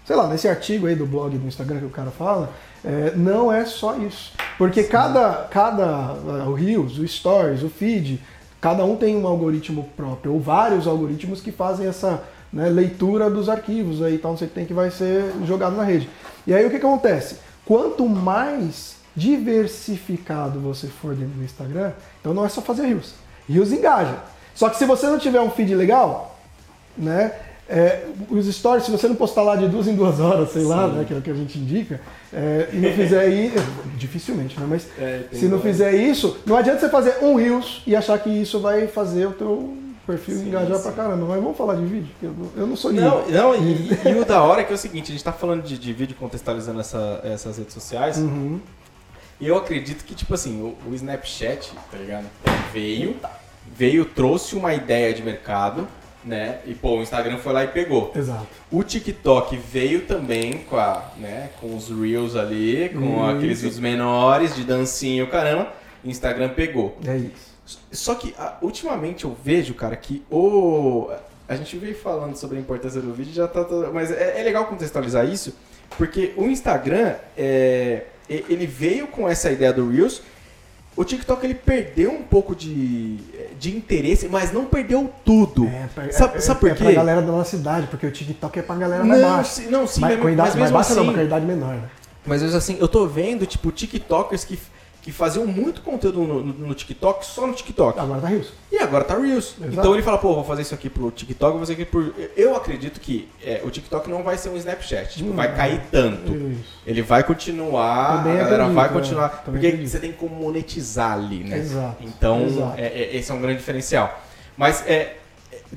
Sei 0.06 0.16
lá, 0.16 0.28
nesse 0.28 0.48
artigo 0.48 0.88
aí 0.88 0.96
do 0.96 1.06
blog 1.06 1.38
do 1.38 1.48
Instagram 1.48 1.80
que 1.80 1.86
o 1.86 1.90
cara 1.90 2.12
fala, 2.12 2.52
é, 2.84 3.14
não 3.16 3.52
é 3.52 3.66
só 3.66 3.96
isso. 3.98 4.34
Porque 4.58 4.84
cada, 4.84 5.48
cada. 5.50 6.14
O 6.48 6.54
Reels, 6.54 6.98
o 6.98 7.08
Stories, 7.08 7.64
o 7.64 7.70
feed, 7.70 8.22
cada 8.60 8.84
um 8.84 8.96
tem 8.96 9.16
um 9.16 9.28
algoritmo 9.28 9.90
próprio, 9.96 10.34
ou 10.34 10.40
vários 10.40 10.88
algoritmos 10.88 11.42
que 11.42 11.52
fazem 11.52 11.88
essa 11.88 12.24
né, 12.52 12.70
leitura 12.70 13.30
dos 13.30 13.50
arquivos 13.50 14.02
aí, 14.02 14.18
tal, 14.18 14.32
não 14.32 14.38
sei 14.38 14.48
o 14.48 14.50
que 14.50 14.56
tem 14.56 14.66
que 14.66 14.74
vai 14.74 14.92
ser 14.92 15.32
jogado 15.46 15.76
na 15.76 15.84
rede. 15.84 16.10
E 16.46 16.54
aí 16.54 16.66
o 16.66 16.70
que, 16.70 16.80
que 16.80 16.86
acontece? 16.86 17.38
Quanto 17.66 18.08
mais 18.08 18.96
diversificado 19.16 20.60
você 20.60 20.88
for 20.88 21.14
dentro 21.16 21.34
do 21.36 21.44
Instagram, 21.44 21.92
então 22.20 22.34
não 22.34 22.46
é 22.46 22.50
só 22.50 22.62
fazer 22.62 22.86
Reels. 22.88 23.14
Reels 23.48 23.72
engaja. 23.72 24.18
Só 24.54 24.70
que 24.70 24.78
se 24.78 24.86
você 24.86 25.08
não 25.08 25.18
tiver 25.18 25.42
um 25.42 25.50
feed 25.50 25.74
legal, 25.76 26.40
né? 26.98 27.34
É, 27.72 28.06
os 28.30 28.46
stories, 28.54 28.86
se 28.86 28.92
você 28.92 29.08
não 29.08 29.16
postar 29.16 29.42
lá 29.44 29.56
de 29.56 29.68
duas 29.68 29.88
em 29.88 29.96
duas 29.96 30.20
horas, 30.20 30.52
sei 30.52 30.64
lá, 30.64 30.88
né, 30.88 31.06
que 31.08 31.14
é 31.14 31.18
o 31.18 31.22
que 31.22 31.32
a 31.32 31.34
gente 31.34 31.58
indica, 31.58 32.02
é, 32.34 32.68
e 32.74 32.78
não 32.78 32.92
fizer 32.92 33.28
isso, 33.30 33.56
dificilmente, 33.98 34.60
né? 34.60 34.66
Mas 34.70 34.88
É, 35.00 35.24
se 35.32 35.46
não 35.46 35.60
fizer 35.60 35.94
isso, 35.94 36.38
não 36.46 36.56
adianta 36.58 36.80
você 36.82 36.90
fazer 36.90 37.16
um 37.24 37.36
Reels 37.36 37.82
e 37.88 37.96
achar 37.96 38.20
que 38.20 38.30
isso 38.30 38.60
vai 38.60 38.88
fazer 38.88 39.26
o 39.28 39.32
teu 39.32 39.78
perfil 40.06 40.36
Sim, 40.40 40.48
engajar 40.50 40.78
sim. 40.78 40.84
pra 40.84 40.92
caramba. 40.92 41.26
Mas 41.28 41.42
vamos 41.42 41.58
falar 41.58 41.76
de 41.76 41.86
vídeo, 41.86 42.10
eu, 42.22 42.32
não- 42.38 42.50
eu 42.58 42.68
não 42.68 42.76
sou 42.76 42.92
Não, 42.92 43.20
ninguém. 43.22 43.34
não 43.36 43.56
e, 43.56 43.90
e 44.12 44.20
o 44.20 44.26
da 44.26 44.42
hora 44.44 44.62
é 44.62 44.64
que 44.64 44.72
é 44.72 44.76
o 44.76 44.78
seguinte, 44.78 45.06
a 45.10 45.12
gente 45.14 45.24
tá 45.24 45.32
falando 45.32 45.64
de, 45.64 45.78
de 45.78 45.94
vídeo 45.94 46.16
contextualizando 46.20 46.80
essa- 46.80 47.22
essas 47.24 47.58
redes 47.58 47.74
sociais. 47.74 48.18
Uhum. 48.18 48.60
E 49.40 49.48
eu 49.48 49.56
acredito 49.58 50.04
que, 50.04 50.14
tipo 50.14 50.34
assim, 50.34 50.62
o, 50.62 50.90
o 50.92 50.94
Snapchat, 50.94 51.72
tá 51.92 51.98
ligado? 51.98 52.26
Veio, 52.74 53.16
veio, 53.76 54.06
trouxe 54.06 54.56
uma 54.56 54.74
ideia 54.74 55.14
de 55.14 55.24
mercado, 55.24 55.88
né? 56.24 56.60
E 56.66 56.74
pô, 56.74 56.98
o 56.98 57.02
Instagram 57.02 57.38
foi 57.38 57.54
lá 57.54 57.64
e 57.64 57.68
pegou. 57.68 58.12
Exato. 58.16 58.48
O 58.72 58.84
TikTok 58.84 59.58
veio 59.58 60.02
também 60.02 60.60
com 60.70 60.78
a, 60.78 61.04
né, 61.18 61.50
com 61.60 61.76
os 61.76 61.90
Reels 61.90 62.36
ali, 62.36 62.90
com 62.94 63.16
Isso. 63.16 63.26
aqueles 63.38 63.62
vídeos 63.62 63.80
menores 63.80 64.56
de 64.56 64.64
dancinho, 64.64 65.28
caramba. 65.28 65.72
O 66.04 66.10
Instagram 66.10 66.50
pegou. 66.50 66.98
É 67.06 67.16
isso. 67.18 67.52
Só 67.92 68.16
que 68.16 68.34
ah, 68.38 68.58
ultimamente 68.62 69.26
eu 69.26 69.36
vejo, 69.44 69.74
cara, 69.74 69.96
que 69.96 70.24
o. 70.32 71.10
A 71.48 71.56
gente 71.56 71.76
veio 71.78 71.96
falando 71.96 72.36
sobre 72.36 72.58
a 72.58 72.60
importância 72.62 73.02
do 73.02 73.14
vídeo, 73.14 73.34
já 73.34 73.48
tá. 73.48 73.64
tá- 73.64 73.90
Mas 73.94 74.10
é, 74.12 74.40
é 74.40 74.44
legal 74.44 74.66
contextualizar 74.66 75.26
isso, 75.28 75.54
porque 75.98 76.34
o 76.38 76.46
Instagram, 76.46 77.16
é, 77.38 78.04
ele 78.30 78.66
veio 78.66 79.08
com 79.08 79.28
essa 79.28 79.52
ideia 79.52 79.72
do 79.74 79.90
Reels. 79.90 80.22
O 80.96 81.06
TikTok 81.06 81.46
ele 81.46 81.56
perdeu 81.56 82.12
um 82.12 82.22
pouco 82.22 82.54
de, 82.54 83.16
de 83.58 83.76
interesse, 83.76 84.28
mas 84.28 84.52
não 84.52 84.66
perdeu 84.66 85.10
tudo. 85.24 85.66
É, 85.66 85.88
pra- 85.96 86.12
Sabe- 86.12 86.38
é, 86.38 86.42
sabe 86.42 86.58
é, 86.58 86.60
por 86.60 86.70
é 86.70 86.76
quê? 86.76 86.84
pra 86.84 86.92
galera 86.94 87.22
da 87.22 87.32
nossa 87.32 87.56
idade, 87.56 87.88
porque 87.88 88.06
o 88.06 88.12
TikTok 88.12 88.60
é 88.60 88.62
pra 88.62 88.76
galera 88.76 89.04
mais 89.04 89.22
não, 89.22 89.30
baixa. 89.30 89.62
não, 89.70 89.88
sim, 89.88 90.02
mas, 90.02 90.12
mas, 90.12 90.22
com 90.22 90.30
idade 90.30 90.50
mas 90.50 90.60
mais 90.60 90.72
baixa 90.72 90.94
não, 90.96 91.04
assim, 91.04 91.14
com 91.14 91.22
idade 91.22 91.46
menor, 91.46 91.76
né? 91.76 91.84
mas 92.26 92.42
mesmo 92.42 92.58
assim, 92.58 92.78
eu 92.80 92.88
tô 92.90 93.08
vendo, 93.08 93.46
tipo, 93.46 93.72
TikTokers 93.72 94.44
que, 94.44 94.60
que 95.02 95.12
faziam 95.12 95.48
muito 95.48 95.82
conteúdo 95.82 96.20
no, 96.22 96.44
no- 96.46 96.68
no 96.68 96.74
TikTok, 96.76 97.26
só 97.26 97.48
no 97.48 97.54
TikTok. 97.54 98.00
Agora 98.00 98.22
tá 98.22 98.28
Rios. 98.28 98.50
E 98.72 98.78
agora 98.78 99.04
tá 99.04 99.18
Reels. 99.18 99.56
Exato. 99.60 99.74
Então 99.74 99.94
ele 99.94 100.04
fala, 100.04 100.18
pô, 100.20 100.36
vou 100.36 100.44
fazer 100.44 100.62
isso 100.62 100.76
aqui 100.76 100.90
pro 100.92 101.10
TikTok, 101.10 101.52
vou 101.52 101.60
fazer 101.62 101.74
aqui 101.74 101.86
pro. 101.86 102.14
Eu 102.38 102.56
acredito 102.56 103.00
que 103.00 103.28
é, 103.44 103.62
o 103.64 103.70
TikTok 103.72 104.08
não 104.10 104.22
vai 104.22 104.38
ser 104.38 104.50
um 104.50 104.58
Snapchat, 104.58 105.18
tipo, 105.18 105.30
Não. 105.30 105.36
vai 105.36 105.56
cair 105.56 105.82
tanto. 105.92 106.32
Isso. 106.36 106.64
Ele 106.86 107.02
vai 107.02 107.24
continuar, 107.24 108.18
Também 108.18 108.34
a 108.34 108.38
galera 108.44 108.56
acredito, 108.64 108.76
vai 108.76 108.86
é. 108.86 108.90
continuar. 108.90 109.30
Também 109.30 109.44
porque 109.54 109.68
acredito. 109.68 109.90
você 109.90 110.00
tem 110.00 110.12
como 110.12 110.36
monetizar 110.36 111.14
ali, 111.14 111.44
né? 111.44 111.58
Exato. 111.58 111.98
Então, 112.04 112.44
Exato. 112.46 112.74
é- 112.80 112.86
é- 112.88 113.16
esse 113.18 113.32
é 113.32 113.34
um 113.34 113.42
grande 113.42 113.58
diferencial. 113.58 114.22
Mas, 114.56 114.86
é, 114.86 114.94
é, 114.94 115.18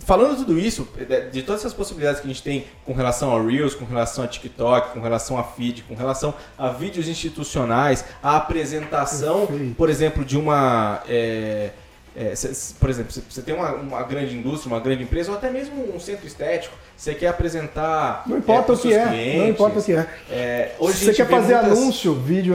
falando 0.00 0.36
tudo 0.38 0.58
isso, 0.58 0.88
de, 1.32 1.42
todas 1.42 1.60
essas 1.60 1.74
possibilidades 1.74 2.20
que 2.20 2.26
a 2.26 2.30
gente 2.30 2.42
tem 2.42 2.66
com 2.84 2.92
relação 2.92 3.30
ao 3.30 3.44
Reels, 3.44 3.74
com 3.74 3.84
relação 3.84 4.24
a 4.24 4.28
TikTok, 4.28 4.92
com 4.92 5.00
relação 5.00 5.38
a 5.38 5.44
feed, 5.44 5.82
com 5.82 5.94
relação 5.94 6.34
a 6.58 6.68
vídeos 6.70 7.08
institucionais, 7.08 8.04
a 8.22 8.36
apresentação, 8.36 9.46
Perfeito. 9.46 9.74
por 9.74 9.88
exemplo, 9.88 10.24
de 10.24 10.36
uma. 10.36 11.02
é, 11.08 11.70
é, 12.16 12.34
cê- 12.34 12.74
por 12.78 12.88
exemplo, 12.90 13.12
você 13.28 13.42
tem 13.42 13.54
uma, 13.54 13.72
uma 13.74 14.02
grande 14.02 14.36
indústria, 14.36 14.72
uma 14.72 14.80
grande 14.80 15.02
empresa, 15.02 15.30
ou 15.30 15.36
até 15.36 15.50
mesmo 15.50 15.94
um 15.94 15.98
centro 15.98 16.26
estético, 16.26 16.74
você 16.96 17.14
quer 17.14 17.26
apresentar. 17.28 18.22
Não 18.26 18.38
importa 18.38 18.62
pros 18.64 18.78
o 18.78 18.82
que 18.82 18.94
é, 18.94 19.06
clientes, 19.08 19.38
não 19.40 19.48
importa 19.48 19.78
o 19.80 19.82
que 19.82 19.92
é. 19.92 20.06
é, 20.30 20.72
hoje 20.78 21.04
você 21.04 21.12
quer 21.14 21.26
fazer 21.28 21.54
muitas- 21.56 21.78
anúncio, 21.78 22.14
vídeo 22.14 22.54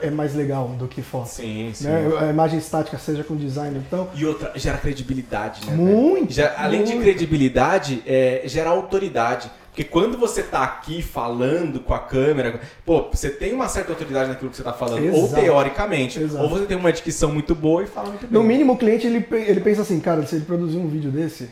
é 0.00 0.10
mais 0.10 0.34
legal 0.34 0.68
do 0.68 0.86
que 0.86 1.02
foto. 1.02 1.28
Sim, 1.28 1.70
sim. 1.74 1.84
Né? 1.88 2.08
A 2.20 2.26
imagem 2.26 2.58
estática, 2.58 2.96
seja 2.98 3.24
com 3.24 3.34
design, 3.36 3.76
então. 3.84 4.08
E 4.14 4.24
outra, 4.24 4.52
gera 4.54 4.78
credibilidade, 4.78 5.66
né? 5.66 5.74
Muito, 5.74 6.32
Gera- 6.32 6.54
além 6.58 6.84
de 6.84 6.92
muito. 6.92 7.02
credibilidade, 7.04 8.02
é, 8.06 8.42
gera 8.46 8.70
autoridade. 8.70 9.50
Porque 9.72 9.84
quando 9.84 10.18
você 10.18 10.42
tá 10.42 10.62
aqui 10.62 11.00
falando 11.00 11.80
com 11.80 11.94
a 11.94 11.98
câmera, 11.98 12.60
pô, 12.84 13.08
você 13.10 13.30
tem 13.30 13.54
uma 13.54 13.68
certa 13.68 13.92
autoridade 13.92 14.28
naquilo 14.28 14.50
que 14.50 14.56
você 14.58 14.62
tá 14.62 14.74
falando, 14.74 15.10
ou 15.14 15.24
Exato. 15.24 15.42
teoricamente, 15.42 16.20
Exato. 16.20 16.44
ou 16.44 16.50
você 16.50 16.66
tem 16.66 16.76
uma 16.76 16.92
dicção 16.92 17.32
muito 17.32 17.54
boa 17.54 17.82
e 17.82 17.86
fala 17.86 18.08
muito 18.10 18.26
bem. 18.26 18.30
No 18.30 18.42
mínimo, 18.46 18.74
o 18.74 18.76
cliente 18.76 19.06
ele, 19.06 19.26
ele 19.30 19.60
pensa 19.62 19.80
assim, 19.80 19.98
cara, 19.98 20.26
se 20.26 20.36
ele 20.36 20.44
produzir 20.44 20.76
um 20.76 20.88
vídeo 20.88 21.10
desse, 21.10 21.48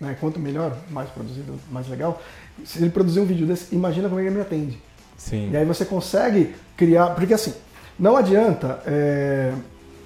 né, 0.00 0.16
quanto 0.18 0.40
melhor, 0.40 0.76
mais 0.90 1.10
produzido, 1.10 1.60
mais 1.70 1.88
legal, 1.88 2.20
se 2.64 2.78
ele 2.82 2.90
produzir 2.90 3.20
um 3.20 3.24
vídeo 3.24 3.46
desse, 3.46 3.72
imagina 3.72 4.08
como 4.08 4.20
ele 4.20 4.30
me 4.30 4.40
atende. 4.40 4.76
Sim. 5.16 5.50
E 5.52 5.56
aí 5.56 5.64
você 5.64 5.84
consegue 5.84 6.52
criar. 6.76 7.10
Porque 7.10 7.34
assim, 7.34 7.54
não 7.96 8.16
adianta. 8.16 8.82
é, 8.84 9.52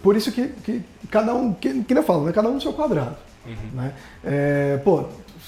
por 0.02 0.14
isso 0.16 0.30
que, 0.30 0.49
que 0.49 0.83
cada 1.11 1.35
um. 1.35 1.54
Que, 1.54 1.83
que 1.83 1.94
nem 1.94 2.02
eu 2.02 2.06
falo, 2.06 2.26
né? 2.26 2.33
Cada 2.33 2.47
um 2.50 2.54
no 2.54 2.61
seu 2.61 2.75
quadrado. 2.75 3.16
Né? 3.73 3.94
É, 4.23 4.76
pô, 4.85 5.04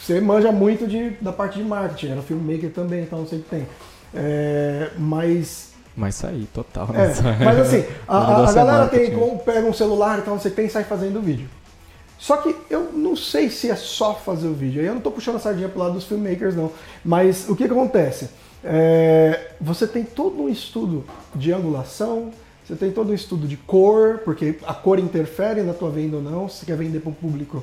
você 0.07 0.21
manja 0.21 0.53
muito 0.53 0.87
de, 0.87 1.11
da 1.21 1.33
parte 1.33 1.59
de 1.59 1.65
marketing, 1.65 2.13
era 2.13 2.23
filmmaker 2.23 2.71
também, 2.71 3.03
então 3.03 3.19
não 3.21 3.27
sei 3.27 3.39
o 3.41 3.43
que 3.43 3.51
tem. 3.51 3.67
É, 4.15 4.91
mas. 4.99 5.73
Mas 5.97 6.15
saí, 6.15 6.47
total. 6.55 6.89
é, 6.95 7.09
né? 7.09 7.39
mas 7.45 7.59
assim, 7.59 7.85
a, 8.07 8.17
a- 8.19 8.49
a 8.49 8.53
galera 8.53 8.87
tem, 8.89 9.11
pega 9.45 9.67
um 9.67 9.73
celular 9.73 10.19
e 10.19 10.23
tal, 10.23 10.35
não 10.35 10.41
sei 10.41 10.51
o 10.51 10.55
que 10.55 10.57
tem 10.61 10.67
e 10.67 10.71
sai 10.71 10.85
fazendo 10.85 11.21
vídeo. 11.21 11.49
Só 12.19 12.37
que 12.39 12.55
eu 12.71 12.93
não 12.93 13.15
sei 13.17 13.51
se 13.51 13.69
é 13.71 13.77
só 13.77 14.15
fazer 14.15 14.47
o 14.47 14.55
vídeo. 14.55 14.81
Aí 14.81 14.87
eu 14.87 14.95
não 14.95 15.01
tô 15.03 15.11
puxando 15.11 15.37
a 15.37 15.39
sardinha 15.39 15.69
pro 15.69 15.81
lado 15.81 15.95
dos 15.95 16.05
filmmakers, 16.05 16.55
não. 16.57 16.71
Mas 17.05 17.49
o 17.49 17.55
que, 17.57 17.67
que 17.67 17.73
acontece? 17.73 18.31
É, 18.65 19.51
você 19.61 19.87
tem 19.87 20.03
todo 20.05 20.43
um 20.43 20.49
estudo 20.49 21.05
de 21.35 21.53
angulação, 21.53 22.31
você 22.65 22.75
tem 22.75 22.91
todo 22.91 23.11
um 23.11 23.15
estudo 23.15 23.47
de 23.47 23.57
cor, 23.57 24.21
porque 24.25 24.57
a 24.67 24.73
cor 24.73 24.99
interfere 24.99 25.63
na 25.63 25.73
tua 25.75 25.91
venda 25.91 26.17
ou 26.17 26.23
não. 26.23 26.49
Se 26.49 26.61
você 26.61 26.67
quer 26.67 26.77
vender 26.77 27.01
para 27.01 27.11
um 27.11 27.15
público 27.15 27.63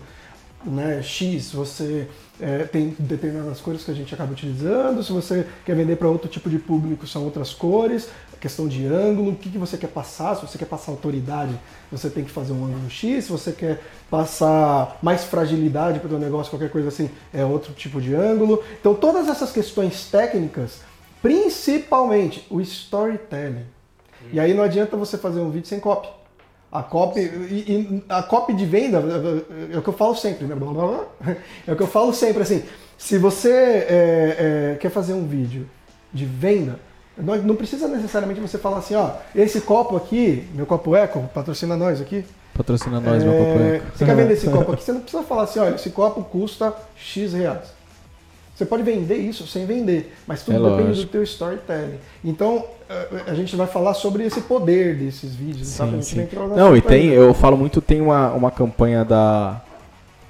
né, 0.66 1.02
X, 1.02 1.52
você 1.52 2.08
é, 2.40 2.64
tem 2.64 2.96
determinadas 2.98 3.60
cores 3.62 3.84
que 3.84 3.92
a 3.92 3.94
gente 3.94 4.14
acaba 4.14 4.32
utilizando. 4.32 5.04
Se 5.04 5.12
você 5.12 5.46
quer 5.66 5.76
vender 5.76 5.96
para 5.96 6.08
outro 6.08 6.28
tipo 6.28 6.50
de 6.50 6.60
público, 6.60 7.06
são 7.06 7.24
outras 7.24 7.54
cores. 7.54 8.10
Questão 8.40 8.68
de 8.68 8.86
ângulo, 8.86 9.32
o 9.32 9.36
que, 9.36 9.50
que 9.50 9.58
você 9.58 9.78
quer 9.78 9.88
passar. 9.88 10.36
Se 10.36 10.42
você 10.42 10.58
quer 10.58 10.66
passar 10.66 10.92
autoridade, 10.92 11.58
você 11.92 12.10
tem 12.10 12.24
que 12.24 12.32
fazer 12.32 12.52
um 12.52 12.66
ângulo 12.66 12.90
X. 12.90 13.26
Se 13.26 13.32
você 13.32 13.52
quer 13.52 13.82
passar 14.10 15.00
mais 15.02 15.24
fragilidade 15.24 16.00
para 16.00 16.14
o 16.14 16.20
negócio, 16.20 16.50
qualquer 16.52 16.70
coisa 16.70 16.90
assim, 16.90 17.10
é 17.34 17.46
outro 17.46 17.74
tipo 17.74 18.02
de 18.02 18.14
ângulo. 18.14 18.62
Então, 18.80 18.94
todas 18.94 19.30
essas 19.30 19.52
questões 19.52 20.10
técnicas, 20.10 20.82
principalmente 21.22 22.46
o 22.50 22.60
storytelling. 22.60 23.66
E 24.32 24.40
aí 24.40 24.54
não 24.54 24.64
adianta 24.64 24.96
você 24.98 25.18
fazer 25.18 25.40
um 25.40 25.50
vídeo 25.50 25.68
sem 25.68 25.80
copy. 25.80 26.23
A 26.74 26.82
copy, 26.82 27.20
e, 27.20 27.24
e 27.24 28.04
a 28.10 28.24
copy 28.24 28.52
de 28.52 28.66
venda 28.66 28.98
é 29.72 29.78
o 29.78 29.82
que 29.84 29.90
eu 29.90 29.94
falo 29.94 30.16
sempre, 30.16 30.48
né? 30.48 30.56
É 31.68 31.72
o 31.72 31.76
que 31.76 31.84
eu 31.84 31.88
falo 31.88 32.12
sempre, 32.12 32.42
assim, 32.42 32.64
se 32.98 33.18
você 33.18 33.52
é, 33.52 34.72
é, 34.72 34.78
quer 34.80 34.90
fazer 34.90 35.14
um 35.14 35.28
vídeo 35.28 35.70
de 36.12 36.26
venda, 36.26 36.80
não, 37.18 37.36
não 37.38 37.56
precisa 37.56 37.88
necessariamente 37.88 38.40
você 38.40 38.58
falar 38.58 38.78
assim, 38.78 38.96
ó, 38.96 39.12
esse 39.36 39.62
copo 39.62 39.96
aqui, 39.96 40.48
meu 40.54 40.66
copo 40.66 40.96
Eco, 40.96 41.30
patrocina 41.34 41.76
nós 41.76 42.02
aqui. 42.02 42.26
Patrocina 42.56 43.00
nós, 43.02 43.22
É, 43.22 43.26
meu 43.26 43.38
copo 43.38 43.98
Você 43.98 44.06
quer 44.06 44.16
vender 44.16 44.34
esse 44.34 44.50
copo 44.50 44.72
aqui, 44.72 44.84
você 44.84 44.94
não 44.94 45.02
precisa 45.02 45.24
falar 45.24 45.44
assim, 45.44 45.60
olha, 45.60 45.76
esse 45.76 45.90
copo 45.90 46.24
custa 46.24 46.74
X 46.96 47.34
reais. 47.34 47.73
Você 48.64 48.70
pode 48.70 48.84
vender 48.84 49.18
isso 49.18 49.46
sem 49.46 49.66
vender, 49.66 50.16
mas 50.26 50.42
tudo 50.44 50.56
É 50.56 50.70
depende 50.70 50.88
lógico. 50.90 51.06
do 51.08 51.12
teu 51.12 51.24
storytelling. 51.24 51.98
Então, 52.24 52.64
eh, 52.90 53.08
a 53.28 53.34
gente 53.34 53.56
vai 53.58 53.68
falar 53.68 53.94
sobre 53.94 54.24
esse 54.24 54.40
poder 54.42 54.96
desses 54.96 55.36
vídeos, 55.36 55.68
sabe? 55.68 55.98
A 55.98 56.02
Sim, 56.02 56.16
gente 56.22 56.30
sim. 56.32 56.38
Não, 56.56 56.76
e 56.78 56.82
tem, 56.82 57.10
ainda. 57.10 57.16
eu 57.16 57.34
falo 57.34 57.58
muito, 57.58 57.82
tem 57.82 58.00
uma, 58.00 58.32
uma 58.32 58.50
campanha 58.50 59.04
da, 59.04 59.62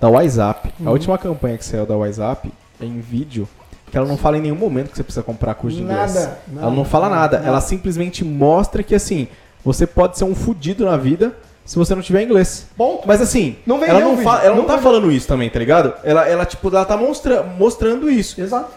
da 0.02 0.10
WhatsApp. 0.10 0.74
A 0.80 0.84
Uhum. 0.84 0.92
última 0.92 1.18
campanha 1.18 1.58
que 1.60 1.64
saiu 1.66 1.86
da 1.86 1.96
WhatsApp 1.96 2.52
é 2.82 2.86
em 2.86 3.00
vídeo, 3.00 3.48
que 3.92 3.96
ela 3.98 4.08
não 4.08 4.18
fala 4.18 4.38
em 4.40 4.42
nenhum 4.42 4.56
momento 4.56 4.90
que 4.90 4.98
você 4.98 5.04
precisa 5.04 5.22
comprar 5.24 5.54
curso 5.54 5.78
de 5.78 5.84
inglês. 5.84 6.16
Nada, 6.16 6.40
nada, 6.48 6.62
ela 6.68 6.76
não 6.76 6.84
fala 6.86 7.10
nada, 7.10 7.38
nada. 7.38 7.48
ela 7.48 7.62
simplesmente 7.62 8.26
mostra 8.26 8.82
que 8.82 8.96
assim, 8.96 9.28
você 9.64 9.86
pode 9.86 10.18
ser 10.18 10.24
um 10.24 10.34
fudido 10.34 10.86
na 10.86 10.98
vida 10.98 11.34
se 11.66 11.78
você 11.78 11.96
não 11.96 12.02
tiver 12.02 12.24
inglês. 12.24 12.68
Ponto. 12.76 13.08
Mas 13.08 13.22
assim, 13.22 13.58
Não 13.66 13.84
ela 13.84 14.00
não, 14.00 14.18
fala, 14.18 14.42
ela 14.42 14.50
não, 14.56 14.64
não 14.64 14.68
tá 14.68 14.76
vendeu. 14.76 14.92
falando 14.92 15.12
isso 15.12 15.28
também, 15.28 15.50
tá 15.50 15.60
ligado? 15.60 15.94
Ela, 16.04 16.28
ela 16.28 16.46
tipo, 16.46 16.68
ela 16.68 16.86
tá 16.86 16.98
mostra, 16.98 17.44
mostrando 17.44 18.10
isso. 18.10 18.40
Exato. 18.42 18.72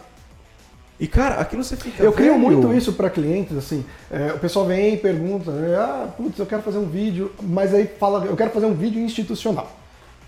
E 0.98 1.06
cara, 1.06 1.36
aquilo 1.36 1.62
você 1.62 1.76
fica. 1.76 2.02
Eu 2.02 2.12
crio 2.12 2.38
muito 2.38 2.72
isso 2.72 2.92
para 2.92 3.10
clientes, 3.10 3.56
assim. 3.56 3.84
é, 4.10 4.32
o 4.32 4.38
pessoal 4.38 4.64
vem 4.64 4.94
e 4.94 4.96
pergunta, 4.96 5.50
né, 5.50 5.76
ah, 5.76 6.08
putz, 6.16 6.38
eu 6.38 6.46
quero 6.46 6.62
fazer 6.62 6.78
um 6.78 6.86
vídeo, 6.86 7.32
mas 7.42 7.74
aí 7.74 7.86
fala, 7.86 8.24
eu 8.24 8.34
quero 8.34 8.50
fazer 8.50 8.64
um 8.66 8.72
vídeo 8.74 9.02
institucional, 9.02 9.70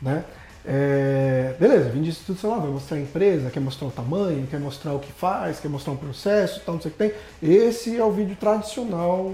né? 0.02 0.24
É, 0.66 1.54
beleza, 1.58 1.88
vídeo 1.88 2.10
institucional, 2.10 2.60
vai 2.60 2.70
mostrar 2.70 2.98
a 2.98 3.00
empresa, 3.00 3.48
quer 3.48 3.60
mostrar 3.60 3.88
o 3.88 3.90
tamanho, 3.90 4.46
quer 4.50 4.60
mostrar 4.60 4.92
o 4.92 4.98
que 4.98 5.10
faz, 5.10 5.58
quer 5.58 5.68
mostrar 5.68 5.94
um 5.94 5.96
processo, 5.96 6.60
tal, 6.66 6.74
não 6.74 6.82
sei 6.82 6.90
o 6.90 6.92
que 6.92 6.98
tem. 6.98 7.12
Esse 7.42 7.96
é 7.96 8.04
o 8.04 8.10
vídeo 8.10 8.36
tradicional, 8.38 9.32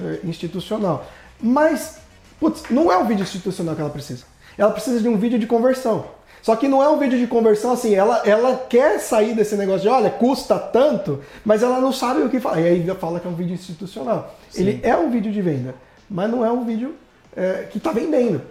é, 0.00 0.18
institucional. 0.24 1.06
Mas, 1.40 1.98
putz, 2.42 2.64
não 2.68 2.90
é 2.90 2.98
o 2.98 3.04
vídeo 3.04 3.22
institucional 3.22 3.76
que 3.76 3.80
ela 3.80 3.90
precisa. 3.90 4.24
Ela 4.58 4.72
precisa 4.72 5.00
de 5.00 5.08
um 5.08 5.16
vídeo 5.16 5.38
de 5.38 5.46
conversão. 5.46 6.06
Só 6.42 6.56
que 6.56 6.66
não 6.66 6.82
é 6.82 6.88
um 6.88 6.98
vídeo 6.98 7.16
de 7.16 7.28
conversão 7.28 7.70
assim, 7.70 7.94
ela, 7.94 8.20
ela 8.26 8.56
quer 8.68 8.98
sair 8.98 9.32
desse 9.32 9.54
negócio 9.54 9.82
de, 9.82 9.88
olha, 9.88 10.10
custa 10.10 10.58
tanto, 10.58 11.20
mas 11.44 11.62
ela 11.62 11.80
não 11.80 11.92
sabe 11.92 12.20
o 12.20 12.28
que 12.28 12.40
fala. 12.40 12.60
E 12.60 12.66
aí 12.66 12.94
fala 12.96 13.20
que 13.20 13.28
é 13.28 13.30
um 13.30 13.34
vídeo 13.34 13.54
institucional. 13.54 14.36
Ele 14.52 14.80
é 14.82 14.96
um 14.96 15.08
vídeo 15.08 15.30
de 15.30 15.40
venda, 15.40 15.72
mas 16.10 16.28
não 16.28 16.44
é 16.44 16.50
um 16.50 16.64
vídeo 16.64 16.96
é, 17.36 17.68
que 17.70 17.78
está 17.78 17.92
vendendo. 17.92 18.42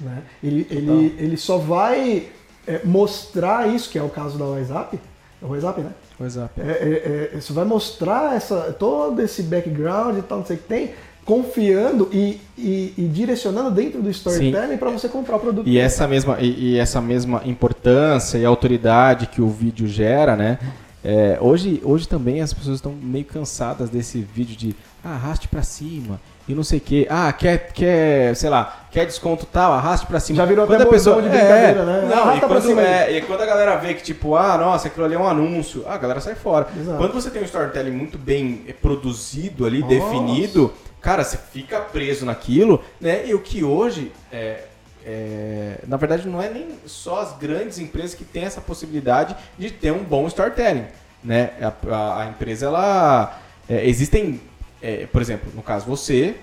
Né? 0.00 0.22
Ele, 0.42 0.68
ele, 0.70 1.16
ele 1.18 1.36
só 1.36 1.58
vai 1.58 2.28
é, 2.64 2.80
mostrar 2.84 3.68
isso, 3.68 3.90
que 3.90 3.98
é 3.98 4.02
o 4.02 4.08
caso 4.08 4.38
da 4.38 4.44
WhatsApp, 4.44 5.00
é 5.42 5.44
o 5.44 5.48
WhatsApp, 5.48 5.80
né? 5.80 5.90
WhatsApp. 6.20 6.60
É, 6.60 6.70
é, 6.70 7.30
é, 7.34 7.38
isso 7.38 7.52
vai 7.52 7.64
mostrar 7.64 8.36
essa, 8.36 8.72
todo 8.78 9.20
esse 9.20 9.42
background 9.42 10.16
e 10.16 10.22
tal, 10.22 10.38
não 10.38 10.46
sei 10.46 10.56
o 10.56 10.60
que 10.60 10.68
tem, 10.68 10.94
confiando 11.24 12.08
e, 12.12 12.40
e, 12.58 12.94
e 12.98 13.02
direcionando 13.02 13.70
dentro 13.70 14.02
do 14.02 14.10
storytelling 14.10 14.76
para 14.76 14.90
você 14.90 15.08
comprar 15.08 15.36
o 15.36 15.40
produto. 15.40 15.68
E 15.68 15.78
essa 15.78 16.06
mesma, 16.08 16.38
e, 16.40 16.72
e 16.72 16.78
essa 16.78 17.00
mesma 17.00 17.42
importância 17.44 18.38
e 18.38 18.44
autoridade 18.44 19.26
que 19.26 19.40
o 19.40 19.48
vídeo 19.48 19.86
gera, 19.86 20.36
né? 20.36 20.58
É, 21.04 21.36
hoje, 21.40 21.80
hoje 21.84 22.06
também 22.06 22.40
as 22.40 22.52
pessoas 22.52 22.76
estão 22.76 22.92
meio 22.92 23.24
cansadas 23.24 23.90
desse 23.90 24.20
vídeo 24.20 24.56
de 24.56 24.76
ah, 25.04 25.14
arraste 25.14 25.48
pra 25.48 25.62
cima 25.62 26.20
e 26.46 26.54
não 26.54 26.62
sei 26.62 26.78
o 26.78 26.80
que. 26.80 27.06
Ah, 27.10 27.32
quer, 27.32 27.72
quer, 27.72 28.36
sei 28.36 28.48
lá, 28.48 28.86
quer 28.90 29.04
desconto 29.04 29.44
tal, 29.44 29.72
arraste 29.72 30.06
pra 30.06 30.20
cima. 30.20 30.36
Já 30.36 30.44
virou 30.44 30.64
quando 30.64 30.80
até 30.80 30.88
a 30.88 30.92
pessoa 30.92 31.20
de 31.20 31.28
brincadeira, 31.28 31.80
é, 31.80 31.84
né? 31.84 32.10
Não, 32.14 32.36
e 32.36 32.40
quando, 32.40 32.80
é, 32.80 33.16
e 33.16 33.20
quando 33.22 33.40
a 33.40 33.46
galera 33.46 33.76
vê 33.76 33.94
que 33.94 34.02
tipo, 34.02 34.36
ah, 34.36 34.56
nossa, 34.56 34.86
aquilo 34.86 35.04
ali 35.04 35.14
é 35.14 35.18
um 35.18 35.26
anúncio, 35.26 35.84
ah, 35.88 35.94
a 35.94 35.98
galera 35.98 36.20
sai 36.20 36.36
fora. 36.36 36.68
Exato. 36.78 36.98
Quando 36.98 37.12
você 37.12 37.30
tem 37.30 37.42
um 37.42 37.46
storytelling 37.46 37.90
muito 37.90 38.16
bem 38.16 38.64
produzido 38.80 39.66
ali, 39.66 39.80
Nossa. 39.80 39.94
definido, 39.94 40.72
cara, 41.02 41.24
você 41.24 41.36
fica 41.36 41.80
preso 41.80 42.24
naquilo, 42.24 42.82
né? 43.00 43.26
E 43.26 43.34
o 43.34 43.40
que 43.40 43.62
hoje 43.64 44.12
é, 44.32 44.64
é, 45.04 45.78
na 45.86 45.96
verdade, 45.96 46.26
não 46.28 46.40
é 46.40 46.48
nem 46.48 46.68
só 46.86 47.20
as 47.20 47.36
grandes 47.36 47.78
empresas 47.78 48.14
que 48.14 48.24
têm 48.24 48.44
essa 48.44 48.60
possibilidade 48.60 49.34
de 49.58 49.70
ter 49.70 49.90
um 49.92 50.04
bom 50.04 50.26
storytelling, 50.28 50.86
né? 51.22 51.50
A, 51.60 51.94
a- 51.94 52.22
a 52.22 52.26
empresa, 52.28 52.66
ela... 52.66 53.40
é, 53.68 53.86
existem, 53.86 54.40
é, 54.80 55.06
por 55.06 55.20
exemplo, 55.20 55.50
no 55.54 55.62
caso 55.62 55.86
você, 55.86 56.36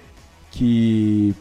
que 0.51 1.33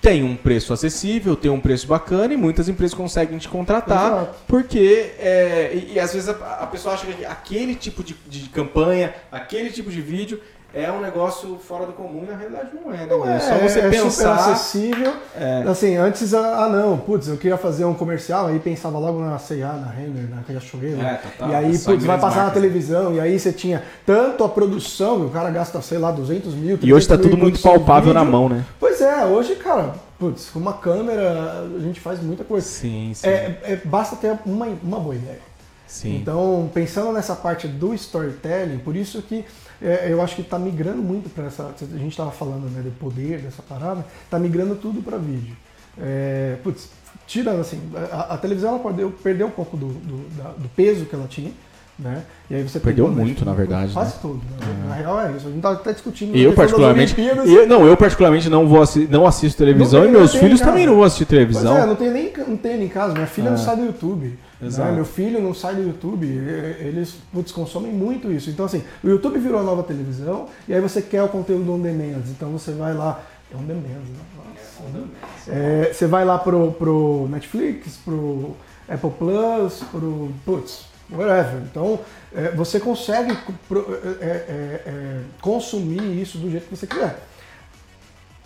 tem 0.00 0.22
um 0.22 0.36
preço 0.36 0.72
acessível, 0.72 1.34
tem 1.34 1.50
um 1.50 1.60
preço 1.60 1.86
bacana 1.86 2.32
e 2.32 2.36
muitas 2.36 2.68
empresas 2.68 2.94
conseguem 2.94 3.38
te 3.38 3.48
contratar 3.48 4.12
Exato. 4.12 4.36
porque 4.46 5.12
é, 5.18 5.72
e, 5.74 5.94
e 5.94 6.00
às 6.00 6.12
vezes 6.14 6.28
a, 6.28 6.32
a 6.60 6.66
pessoa 6.66 6.94
acha 6.94 7.06
que 7.06 7.24
aquele 7.24 7.74
tipo 7.74 8.04
de, 8.04 8.14
de 8.26 8.48
campanha, 8.50 9.12
aquele 9.32 9.70
tipo 9.70 9.90
de 9.90 10.00
vídeo 10.00 10.40
é 10.76 10.92
um 10.92 11.00
negócio 11.00 11.58
fora 11.58 11.86
do 11.86 11.94
comum 11.94 12.22
e 12.22 12.30
na 12.30 12.36
realidade 12.36 12.68
não 12.74 12.92
é, 12.92 12.98
né? 12.98 13.06
Não 13.08 13.20
mano? 13.20 13.32
é, 13.32 13.40
só 13.40 13.54
você 13.54 13.78
é 13.80 13.82
super 13.84 14.02
pensar. 14.02 14.34
acessível. 14.34 15.14
É. 15.34 15.64
Assim, 15.66 15.96
antes, 15.96 16.34
ah 16.34 16.64
ah, 16.64 16.68
não, 16.68 16.98
putz, 16.98 17.28
eu 17.28 17.38
queria 17.38 17.56
fazer 17.56 17.86
um 17.86 17.94
comercial, 17.94 18.48
aí 18.48 18.58
pensava 18.58 18.98
logo 18.98 19.18
na 19.18 19.38
C&A, 19.38 19.72
na 19.72 19.90
Renner, 19.90 20.28
na 20.28 20.42
Riachuelo. 20.46 21.00
É, 21.00 21.14
total. 21.14 21.48
e 21.48 21.54
aí, 21.54 21.74
em 21.74 21.78
putz, 21.78 22.04
vai 22.04 22.20
passar 22.20 22.36
na 22.36 22.42
marcas, 22.44 22.62
televisão, 22.62 23.14
e 23.14 23.20
aí 23.20 23.38
você 23.38 23.52
tinha 23.52 23.82
tanto 24.04 24.44
a 24.44 24.48
produção, 24.50 25.26
o 25.26 25.30
cara 25.30 25.48
gasta, 25.48 25.80
sei 25.80 25.96
lá, 25.96 26.10
200 26.10 26.52
mil, 26.52 26.78
E 26.82 26.92
hoje 26.92 27.06
300 27.06 27.08
tá 27.08 27.16
tudo 27.16 27.38
muito 27.38 27.58
palpável 27.60 28.12
na 28.12 28.24
mão, 28.24 28.46
né? 28.46 28.62
Pois 28.78 29.00
é, 29.00 29.24
hoje, 29.24 29.56
cara, 29.56 29.94
putz, 30.18 30.50
com 30.50 30.58
uma 30.58 30.74
câmera 30.74 31.66
a 31.74 31.80
gente 31.80 32.00
faz 32.00 32.20
muita 32.20 32.44
coisa. 32.44 32.66
Sim, 32.66 33.12
sim. 33.14 33.26
É, 33.26 33.58
é, 33.62 33.80
basta 33.82 34.14
ter 34.14 34.38
uma, 34.44 34.66
uma 34.82 35.00
boa 35.00 35.14
ideia. 35.14 35.40
sim. 35.86 36.16
Então, 36.16 36.68
pensando 36.74 37.12
nessa 37.12 37.34
parte 37.34 37.66
do 37.66 37.94
storytelling, 37.94 38.76
por 38.78 38.94
isso 38.94 39.22
que 39.22 39.42
é, 39.82 40.06
eu 40.10 40.20
acho 40.22 40.34
que 40.34 40.40
está 40.42 40.58
migrando 40.58 41.02
muito 41.02 41.28
para 41.30 41.46
essa. 41.46 41.64
A 41.80 41.98
gente 41.98 42.10
estava 42.10 42.30
falando 42.30 42.70
né, 42.70 42.82
do 42.82 42.90
poder 42.98 43.38
dessa 43.40 43.62
parada, 43.62 44.04
está 44.24 44.38
migrando 44.38 44.74
tudo 44.76 45.02
para 45.02 45.16
vídeo. 45.18 45.56
É, 46.00 46.56
putz, 46.62 46.90
tirando 47.26 47.60
assim, 47.60 47.80
a, 48.12 48.34
a 48.34 48.38
televisão 48.38 48.70
ela 48.70 48.78
perdeu, 48.80 49.10
perdeu 49.22 49.46
um 49.46 49.50
pouco 49.50 49.76
do, 49.76 49.86
do, 49.88 50.28
da- 50.36 50.50
do 50.56 50.68
peso 50.76 51.04
que 51.06 51.14
ela 51.14 51.26
tinha. 51.28 51.50
Né? 51.98 52.24
E 52.50 52.54
aí 52.54 52.62
você 52.62 52.78
Perdeu 52.78 53.06
pegou, 53.06 53.18
né, 53.18 53.24
muito, 53.24 53.42
na 53.42 53.54
verdade, 53.54 53.90
Quase 53.94 54.12
né? 54.16 54.18
tudo. 54.20 54.42
né? 54.60 54.84
Na 54.86 54.94
real 54.96 55.18
é 55.18 55.32
isso. 55.32 55.48
A 55.48 55.50
gente 55.50 55.62
tá 55.62 55.70
até 55.72 55.92
discutindo. 55.94 56.36
Eu 56.36 56.52
particularmente, 56.52 57.14
eu, 57.18 57.66
não, 57.66 57.86
eu 57.86 57.96
particularmente 57.96 58.50
não 58.50 58.68
vou 58.68 58.82
assi- 58.82 59.08
não 59.10 59.26
assisto 59.26 59.56
televisão 59.56 60.00
Não 60.02 60.08
e 60.10 60.12
meus 60.12 60.34
filhos 60.34 60.60
também 60.60 60.84
não 60.84 60.96
vão 60.96 61.04
assistir 61.04 61.24
Pois 61.24 61.38
televisão. 61.38 61.74
é, 61.74 61.86
não 61.86 61.96
tem 61.96 62.10
nem, 62.10 62.30
não 62.46 62.56
tem 62.58 62.76
nem 62.76 62.84
em 62.86 62.90
casa. 62.90 63.14
Minha 63.14 63.26
filha 63.26 63.46
É. 63.48 63.50
não 63.52 63.56
sai 63.56 63.76
do 63.76 63.86
YouTube. 63.86 64.38
Né? 64.60 64.92
Meu 64.92 65.04
filho 65.04 65.40
não 65.40 65.52
sai 65.52 65.74
do 65.74 65.82
YouTube. 65.82 66.26
Eles 66.26 67.16
putz, 67.32 67.52
consomem 67.52 67.92
muito 67.92 68.30
isso. 68.32 68.50
Então, 68.50 68.64
assim, 68.64 68.82
o 69.02 69.08
YouTube 69.08 69.38
virou 69.38 69.60
a 69.60 69.62
nova 69.62 69.82
televisão 69.82 70.48
e 70.66 70.74
aí 70.74 70.80
você 70.80 71.02
quer 71.02 71.22
o 71.22 71.28
conteúdo 71.28 71.72
on 71.72 71.80
demand. 71.80 72.22
Então 72.28 72.50
você 72.50 72.72
vai 72.72 72.94
lá. 72.94 73.20
É 73.52 73.56
on 73.56 73.62
demand, 73.62 73.82
né? 73.82 74.18
Nossa, 74.36 75.52
é, 75.52 75.92
você 75.92 76.06
vai 76.06 76.24
lá 76.24 76.38
pro, 76.38 76.72
pro 76.72 77.28
Netflix, 77.30 77.96
pro 78.04 78.56
Apple 78.88 79.10
Plus, 79.10 79.84
pro. 79.90 80.32
Putz, 80.44 80.86
whatever. 81.10 81.62
Então 81.70 82.00
é, 82.34 82.50
você 82.50 82.80
consegue 82.80 83.32
é, 83.32 84.26
é, 84.26 84.82
é, 84.86 85.20
consumir 85.40 86.20
isso 86.20 86.38
do 86.38 86.50
jeito 86.50 86.64
que 86.68 86.76
você 86.76 86.86
quiser. 86.86 87.18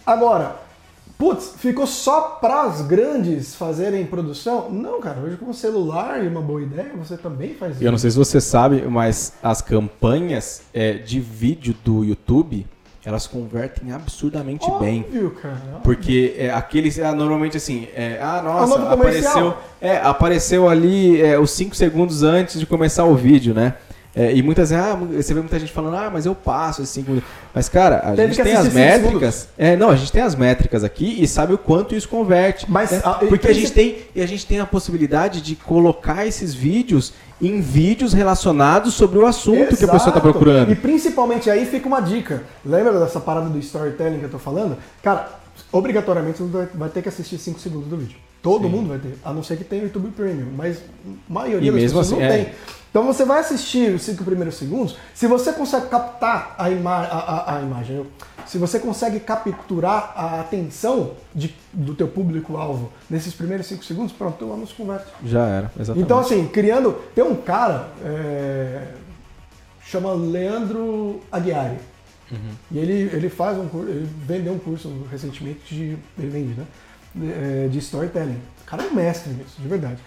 Agora, 0.04 0.56
putz, 1.20 1.52
ficou 1.58 1.86
só 1.86 2.38
para 2.40 2.62
as 2.62 2.80
grandes 2.80 3.54
fazerem 3.54 4.06
produção? 4.06 4.70
Não, 4.70 4.98
cara, 5.02 5.20
hoje 5.20 5.36
com 5.36 5.50
o 5.50 5.54
celular 5.54 6.24
e 6.24 6.26
uma 6.26 6.40
boa 6.40 6.62
ideia, 6.62 6.90
você 6.96 7.14
também 7.14 7.52
faz 7.54 7.74
isso. 7.76 7.84
Eu 7.84 7.92
não 7.92 7.98
sei 7.98 8.10
se 8.10 8.16
você 8.16 8.40
sabe, 8.40 8.80
mas 8.88 9.34
as 9.42 9.60
campanhas 9.60 10.62
é, 10.72 10.94
de 10.94 11.20
vídeo 11.20 11.76
do 11.84 12.02
YouTube, 12.02 12.66
elas 13.04 13.26
convertem 13.26 13.92
absurdamente 13.92 14.66
bem. 14.80 15.04
Óbvio, 15.06 15.30
cara. 15.32 15.80
Porque 15.84 16.34
é, 16.38 16.50
aqueles, 16.50 16.98
ah, 16.98 17.14
normalmente 17.14 17.58
assim, 17.58 17.86
é, 17.94 18.18
ah, 18.22 18.40
nossa, 18.42 18.74
É 18.74 18.76
comercial. 18.76 18.94
apareceu, 18.94 19.54
é, 19.78 19.96
apareceu 19.98 20.68
ali 20.70 21.20
é, 21.20 21.38
os 21.38 21.50
5 21.50 21.76
segundos 21.76 22.22
antes 22.22 22.58
de 22.58 22.64
começar 22.64 23.04
o 23.04 23.14
vídeo, 23.14 23.52
né? 23.52 23.74
É, 24.14 24.34
e 24.34 24.42
muitas 24.42 24.70
vezes, 24.70 24.84
ah, 24.84 24.94
você 24.96 25.32
vê 25.32 25.40
muita 25.40 25.58
gente 25.58 25.70
falando, 25.70 25.96
ah, 25.96 26.10
mas 26.12 26.26
eu 26.26 26.34
passo 26.34 26.82
esses 26.82 26.92
5 26.94 27.06
segundos. 27.06 27.24
Mas, 27.54 27.68
cara, 27.68 28.02
a 28.04 28.16
gente 28.16 28.42
tem 28.42 28.54
as 28.54 28.72
métricas. 28.72 29.48
É, 29.56 29.76
não, 29.76 29.88
a 29.90 29.94
gente 29.96 30.10
tem 30.10 30.20
as 30.22 30.34
métricas 30.34 30.82
aqui 30.82 31.22
e 31.22 31.28
sabe 31.28 31.54
o 31.54 31.58
quanto 31.58 31.94
isso 31.94 32.08
converte. 32.08 32.66
Mas, 32.68 32.90
né? 32.90 33.00
a- 33.04 33.20
e 33.22 33.26
Porque 33.28 33.46
a 33.46 33.52
gente, 33.52 33.70
tem, 33.70 33.98
e 34.14 34.20
a 34.20 34.26
gente 34.26 34.44
tem 34.46 34.58
a 34.58 34.66
possibilidade 34.66 35.40
de 35.40 35.54
colocar 35.54 36.26
esses 36.26 36.52
vídeos 36.52 37.12
em 37.40 37.60
vídeos 37.60 38.12
relacionados 38.12 38.94
sobre 38.94 39.18
o 39.18 39.24
assunto 39.26 39.68
que 39.76 39.84
a 39.84 39.88
pessoa 39.88 39.96
está 39.96 40.10
Exato. 40.10 40.20
procurando. 40.20 40.72
E 40.72 40.74
principalmente 40.74 41.48
aí 41.48 41.64
fica 41.64 41.86
uma 41.86 42.00
dica. 42.00 42.42
Lembra 42.64 42.98
dessa 42.98 43.20
parada 43.20 43.48
do 43.48 43.58
storytelling 43.58 44.18
que 44.18 44.24
eu 44.24 44.30
tô 44.30 44.38
falando? 44.40 44.76
Cara, 45.02 45.28
obrigatoriamente 45.72 46.38
você 46.38 46.50
vai- 46.50 46.68
vai 46.74 46.88
ter 46.88 47.00
que 47.02 47.08
assistir 47.08 47.38
5 47.38 47.60
segundos 47.60 47.88
do 47.88 47.96
vídeo. 47.96 48.16
Todo 48.42 48.68
mundo 48.68 48.88
vai 48.88 48.98
ter, 48.98 49.16
a 49.24 49.32
não 49.32 49.42
ser 49.42 49.56
que 49.56 49.64
tenha 49.64 49.82
o 49.82 49.84
YouTube 49.86 50.10
Premium, 50.16 50.48
mas 50.56 50.78
a 50.78 51.32
maioria 51.32 51.68
E 51.68 51.72
das 51.72 51.80
mesmo 51.80 51.98
pessoas 52.00 52.06
assim, 52.06 52.16
não 52.16 52.22
é. 52.22 52.36
tem. 52.44 52.52
Então 52.90 53.04
você 53.06 53.24
vai 53.24 53.38
assistir 53.40 53.94
os 53.94 54.02
5 54.02 54.24
primeiros 54.24 54.56
segundos, 54.56 54.96
se 55.14 55.26
você 55.28 55.52
consegue 55.52 55.86
captar 55.86 56.54
a, 56.58 56.68
ima 56.70 56.90
a, 56.96 57.18
a- 57.52 57.56
a 57.58 57.62
imagem, 57.62 58.04
se 58.46 58.58
você 58.58 58.80
consegue 58.80 59.20
capturar 59.20 60.12
a 60.16 60.40
atenção 60.40 61.12
de- 61.32 61.54
do 61.72 61.94
teu 61.94 62.08
público-alvo 62.08 62.92
nesses 63.08 63.32
primeiros 63.32 63.66
5 63.66 63.84
segundos, 63.84 64.12
pronto, 64.12 64.44
o 64.44 64.52
anúncio 64.52 64.74
converte. 64.76 65.06
Já 65.24 65.46
era, 65.46 65.72
exatamente. 65.78 66.04
Então, 66.04 66.18
assim, 66.18 66.46
criando. 66.48 66.92
Tem 67.14 67.22
um 67.22 67.36
cara. 67.36 67.88
é, 68.04 68.88
chama 69.84 70.12
Leandro 70.12 71.20
Aguiari. 71.30 71.76
E 72.70 72.78
ele, 72.78 73.10
ele 73.12 73.28
faz 73.28 73.58
um 73.58 73.66
curso. 73.68 73.88
Ele 73.90 74.08
vendeu 74.26 74.52
um 74.52 74.58
curso 74.58 75.04
recentemente 75.10 75.74
de. 75.74 75.98
Ele 76.18 76.28
vende, 76.30 76.54
né? 76.54 76.64
De, 77.14 77.32
é, 77.32 77.68
de 77.68 77.78
storytelling. 77.78 78.38
O 78.62 78.64
cara 78.66 78.84
é 78.84 78.86
um 78.86 78.94
mestre 78.94 79.32
nisso, 79.32 79.56
de 79.60 79.66
verdade. 79.66 79.98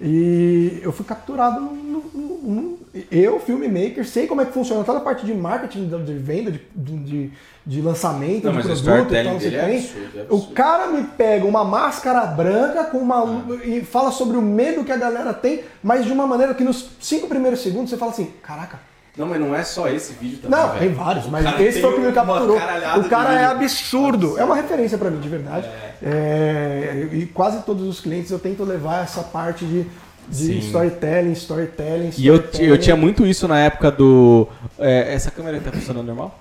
E 0.00 0.78
eu 0.82 0.92
fui 0.92 1.04
capturado 1.04 1.60
no, 1.60 1.70
no- 2.14 2.38
no- 2.42 2.78
Eu, 3.10 3.38
filmmaker, 3.40 4.06
sei 4.06 4.26
como 4.26 4.40
é 4.40 4.44
que 4.44 4.52
funciona 4.52 4.82
toda 4.84 4.98
a 4.98 5.00
parte 5.00 5.26
de 5.26 5.34
marketing, 5.34 5.88
de 6.04 6.12
venda, 6.14 6.50
de, 6.52 6.60
de, 6.74 7.30
de 7.66 7.80
lançamento, 7.82 8.44
Não, 8.44 8.52
de 8.52 8.66
mas 8.68 8.80
o 8.80 8.84
produto 8.84 9.14
e 9.14 9.22
tal, 9.24 9.32
não 9.34 9.40
sei 9.40 9.50
o 9.50 9.54
é 9.56 9.76
absurdo, 9.76 10.08
é 10.14 10.20
O 10.20 10.22
absurdo. 10.36 10.54
cara 10.54 10.86
me 10.88 11.02
pega 11.04 11.44
uma 11.46 11.64
máscara 11.64 12.24
branca 12.26 12.84
com 12.84 12.98
uma 12.98 13.22
Ah. 13.22 13.42
e 13.64 13.82
fala 13.82 14.10
sobre 14.10 14.36
o 14.36 14.42
medo 14.42 14.84
que 14.84 14.92
a 14.92 14.96
galera 14.96 15.34
tem, 15.34 15.62
mas 15.82 16.04
de 16.06 16.12
uma 16.12 16.26
maneira 16.26 16.54
que 16.54 16.64
nos 16.64 16.90
cinco 17.00 17.26
primeiros 17.28 17.60
segundos 17.60 17.90
você 17.90 17.96
fala 17.96 18.12
assim, 18.12 18.30
caraca. 18.42 18.80
Não, 19.18 19.26
mas 19.26 19.40
não 19.40 19.54
é 19.54 19.64
só 19.64 19.88
esse 19.88 20.12
vídeo 20.14 20.38
também. 20.38 20.58
Não, 20.58 20.68
velho. 20.68 20.78
tem 20.78 20.92
vários, 20.94 21.26
O 21.26 21.30
mas 21.30 21.60
esse 21.60 21.80
foi 21.80 21.90
o 21.90 21.94
que 21.94 22.00
me 22.00 22.12
capturou. 22.12 22.56
O 22.56 23.08
cara 23.08 23.34
é 23.40 23.44
absurdo. 23.46 24.38
É 24.38 24.44
uma 24.44 24.54
referência 24.54 24.96
pra 24.96 25.10
mim, 25.10 25.18
de 25.20 25.28
verdade. 25.28 25.68
É, 26.00 27.08
e 27.12 27.26
quase 27.26 27.62
todos 27.64 27.86
os 27.86 28.00
clientes 28.00 28.30
eu 28.30 28.38
tento 28.38 28.62
levar 28.64 29.02
essa 29.02 29.22
parte 29.22 29.64
de, 29.64 29.82
de 30.28 30.36
Sim. 30.46 30.58
storytelling, 30.58 31.32
storytelling, 31.32 32.10
E 32.16 32.26
eu, 32.26 32.36
storytelling. 32.36 32.68
eu 32.70 32.78
tinha 32.78 32.96
muito 32.96 33.26
isso 33.26 33.48
na 33.48 33.58
época 33.58 33.90
do. 33.90 34.46
é, 34.78 35.12
essa 35.12 35.30
câmera 35.30 35.60
tá 35.60 35.72
funcionando 35.72 36.06
normal? 36.06 36.38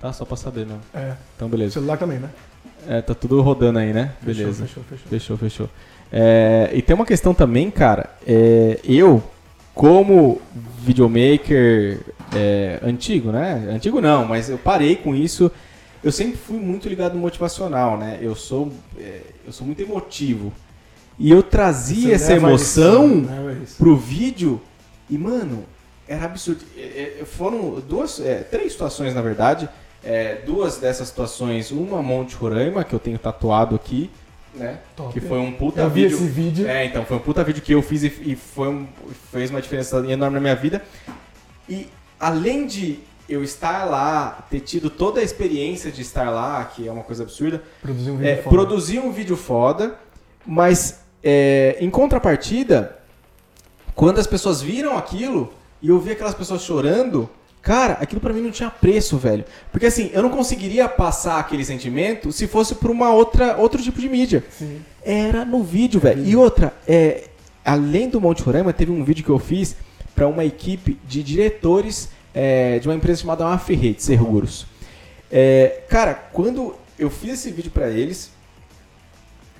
Tá, 0.00 0.12
só 0.12 0.24
pra 0.26 0.36
saber, 0.36 0.66
não. 0.66 0.78
É, 0.94 1.12
Então, 1.34 1.48
o 1.48 1.50
beleza. 1.50 1.72
celular 1.72 1.96
também, 1.96 2.18
né? 2.18 2.28
É, 2.86 3.00
tá 3.00 3.14
tudo 3.14 3.40
rodando 3.40 3.78
aí, 3.78 3.94
né? 3.94 4.10
Fechou, 4.22 4.34
Beleza. 4.44 4.66
Fechou, 4.66 4.82
fechou. 4.84 5.08
Fechou, 5.08 5.36
fechou. 5.38 5.70
É, 6.12 6.68
e 6.74 6.82
tem 6.82 6.94
uma 6.94 7.06
questão 7.06 7.32
também, 7.32 7.70
cara. 7.70 8.10
é, 8.26 8.78
eu, 8.84 9.22
como 9.74 10.40
videomaker 10.78 12.00
é, 12.34 12.78
antigo, 12.82 13.32
né? 13.32 13.68
Antigo 13.70 14.00
não, 14.00 14.24
mas 14.24 14.48
eu 14.48 14.58
parei 14.58 14.96
com 14.96 15.14
isso. 15.14 15.50
Eu 16.02 16.12
sempre 16.12 16.36
fui 16.36 16.58
muito 16.58 16.88
ligado 16.88 17.14
no 17.14 17.20
motivacional, 17.20 17.96
né? 17.96 18.18
Eu 18.20 18.34
sou, 18.34 18.70
é, 18.98 19.20
eu 19.46 19.52
sou 19.52 19.66
muito 19.66 19.80
emotivo. 19.80 20.52
E 21.18 21.30
eu 21.30 21.42
trazia 21.42 22.08
Você 22.08 22.14
essa 22.14 22.32
emoção 22.34 23.06
isso, 23.06 23.30
né, 23.30 23.60
isso. 23.62 23.76
pro 23.76 23.96
vídeo 23.96 24.60
e, 25.08 25.16
mano, 25.16 25.64
era 26.06 26.24
absurdo. 26.24 26.64
É, 26.76 27.20
é, 27.20 27.24
Foram 27.24 27.80
duas, 27.80 28.20
é, 28.20 28.40
três 28.40 28.72
situações, 28.72 29.14
na 29.14 29.22
verdade. 29.22 29.68
É, 30.02 30.42
duas 30.44 30.76
dessas 30.76 31.08
situações, 31.08 31.70
uma 31.70 32.02
Monte 32.02 32.34
Roraima, 32.34 32.84
que 32.84 32.94
eu 32.94 32.98
tenho 32.98 33.18
tatuado 33.18 33.74
aqui, 33.74 34.10
né? 34.54 34.78
Top. 34.96 35.12
Que 35.12 35.20
foi 35.20 35.38
um 35.38 35.52
puta 35.52 35.80
Eu 35.82 35.90
vi 35.90 36.02
vídeo. 36.02 36.16
esse 36.16 36.26
vídeo. 36.26 36.68
É, 36.68 36.84
então, 36.84 37.04
foi 37.04 37.16
um 37.16 37.20
puta 37.20 37.42
vídeo 37.44 37.62
que 37.62 37.72
eu 37.72 37.82
fiz 37.82 38.02
e, 38.04 38.06
e 38.24 38.36
foi 38.36 38.68
um- 38.68 38.86
fez 39.32 39.50
uma 39.50 39.60
diferença 39.60 39.98
enorme 40.08 40.34
na 40.34 40.40
minha 40.40 40.54
vida. 40.56 40.82
E 41.68 41.88
além 42.20 42.66
de 42.66 42.98
eu 43.28 43.42
estar 43.42 43.84
lá, 43.84 44.46
ter 44.50 44.60
tido 44.60 44.90
toda 44.90 45.20
a 45.20 45.22
experiência 45.22 45.90
de 45.90 46.02
estar 46.02 46.28
lá, 46.30 46.62
que 46.64 46.86
é 46.86 46.92
uma 46.92 47.02
coisa 47.02 47.22
absurda, 47.22 47.62
Produzir 47.80 48.10
um 48.10 48.16
vídeo 48.16 48.30
é, 48.30 48.36
foda. 48.36 48.56
produzir 48.56 48.98
um 49.00 49.10
vídeo 49.12 49.36
foda, 49.36 49.98
mas 50.46 51.00
é, 51.22 51.76
em 51.80 51.88
contrapartida, 51.88 52.98
quando 53.94 54.18
as 54.18 54.26
pessoas 54.26 54.60
viram 54.60 54.96
aquilo 54.98 55.52
e 55.80 55.88
eu 55.88 55.98
vi 55.98 56.12
aquelas 56.12 56.34
pessoas 56.34 56.62
chorando, 56.62 57.28
cara, 57.64 57.94
aquilo 57.94 58.20
pra 58.20 58.32
mim 58.32 58.42
não 58.42 58.50
tinha 58.50 58.70
preço, 58.70 59.16
velho. 59.16 59.44
Porque 59.72 59.86
assim, 59.86 60.10
eu 60.12 60.22
não 60.22 60.28
conseguiria 60.28 60.86
passar 60.86 61.40
aquele 61.40 61.64
sentimento 61.64 62.30
se 62.30 62.46
fosse 62.46 62.74
por 62.74 62.90
uma 62.90 63.10
outra 63.10 63.56
outro 63.56 63.82
tipo 63.82 63.98
de 63.98 64.08
mídia. 64.08 64.44
Sim. 64.50 64.82
Era 65.02 65.44
no 65.44 65.62
vídeo, 65.62 65.98
velho. 65.98 66.24
E 66.24 66.36
outra, 66.36 66.74
é, 66.86 67.24
além 67.64 68.08
do 68.08 68.20
Monte 68.20 68.42
Roraima, 68.42 68.72
teve 68.72 68.92
um 68.92 69.02
vídeo 69.02 69.24
que 69.24 69.30
eu 69.30 69.38
fiz 69.38 69.76
para 70.14 70.28
uma 70.28 70.44
equipe 70.44 71.00
de 71.08 71.22
diretores 71.22 72.10
é, 72.34 72.78
de 72.78 72.86
uma 72.86 72.94
empresa 72.94 73.22
chamada 73.22 73.44
Mafre 73.44 73.74
Rede 73.74 74.02
Seguros. 74.02 74.66
É, 75.32 75.82
cara, 75.88 76.14
quando 76.14 76.76
eu 76.98 77.08
fiz 77.08 77.32
esse 77.32 77.50
vídeo 77.50 77.70
para 77.70 77.88
eles, 77.88 78.30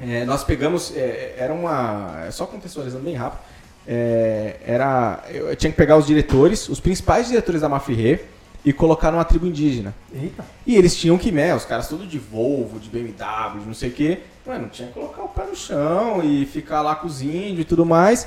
é, 0.00 0.24
nós 0.24 0.44
pegamos, 0.44 0.94
é, 0.94 1.34
era 1.38 1.54
uma, 1.54 2.30
só 2.30 2.46
contextualizando 2.46 3.04
bem 3.04 3.14
rápido, 3.14 3.40
é, 3.86 4.56
era, 4.64 5.22
eu, 5.30 5.48
eu 5.48 5.56
tinha 5.56 5.70
que 5.70 5.76
pegar 5.76 5.96
os 5.96 6.06
diretores, 6.06 6.68
os 6.68 6.80
principais 6.80 7.28
diretores 7.28 7.60
da 7.60 7.68
Mafre 7.68 8.20
e 8.64 8.72
colocar 8.72 9.10
numa 9.10 9.24
tribo 9.24 9.46
indígena. 9.46 9.94
Eita. 10.14 10.44
E 10.66 10.74
eles 10.76 10.96
tinham 10.96 11.18
que, 11.18 11.30
né, 11.30 11.54
os 11.54 11.64
caras 11.64 11.86
tudo 11.86 12.06
de 12.06 12.18
Volvo, 12.18 12.78
de 12.80 12.88
BMW, 12.88 13.60
de 13.60 13.66
não 13.66 13.74
sei 13.74 13.90
o 13.90 13.92
quê. 13.92 14.20
Mano, 14.46 14.68
tinha 14.68 14.88
que 14.88 14.94
colocar 14.94 15.22
o 15.22 15.28
pé 15.28 15.44
no 15.44 15.54
chão 15.54 16.22
e 16.22 16.46
ficar 16.46 16.80
lá 16.80 16.94
com 16.94 17.06
os 17.06 17.20
índios 17.20 17.60
e 17.60 17.64
tudo 17.64 17.84
mais. 17.84 18.26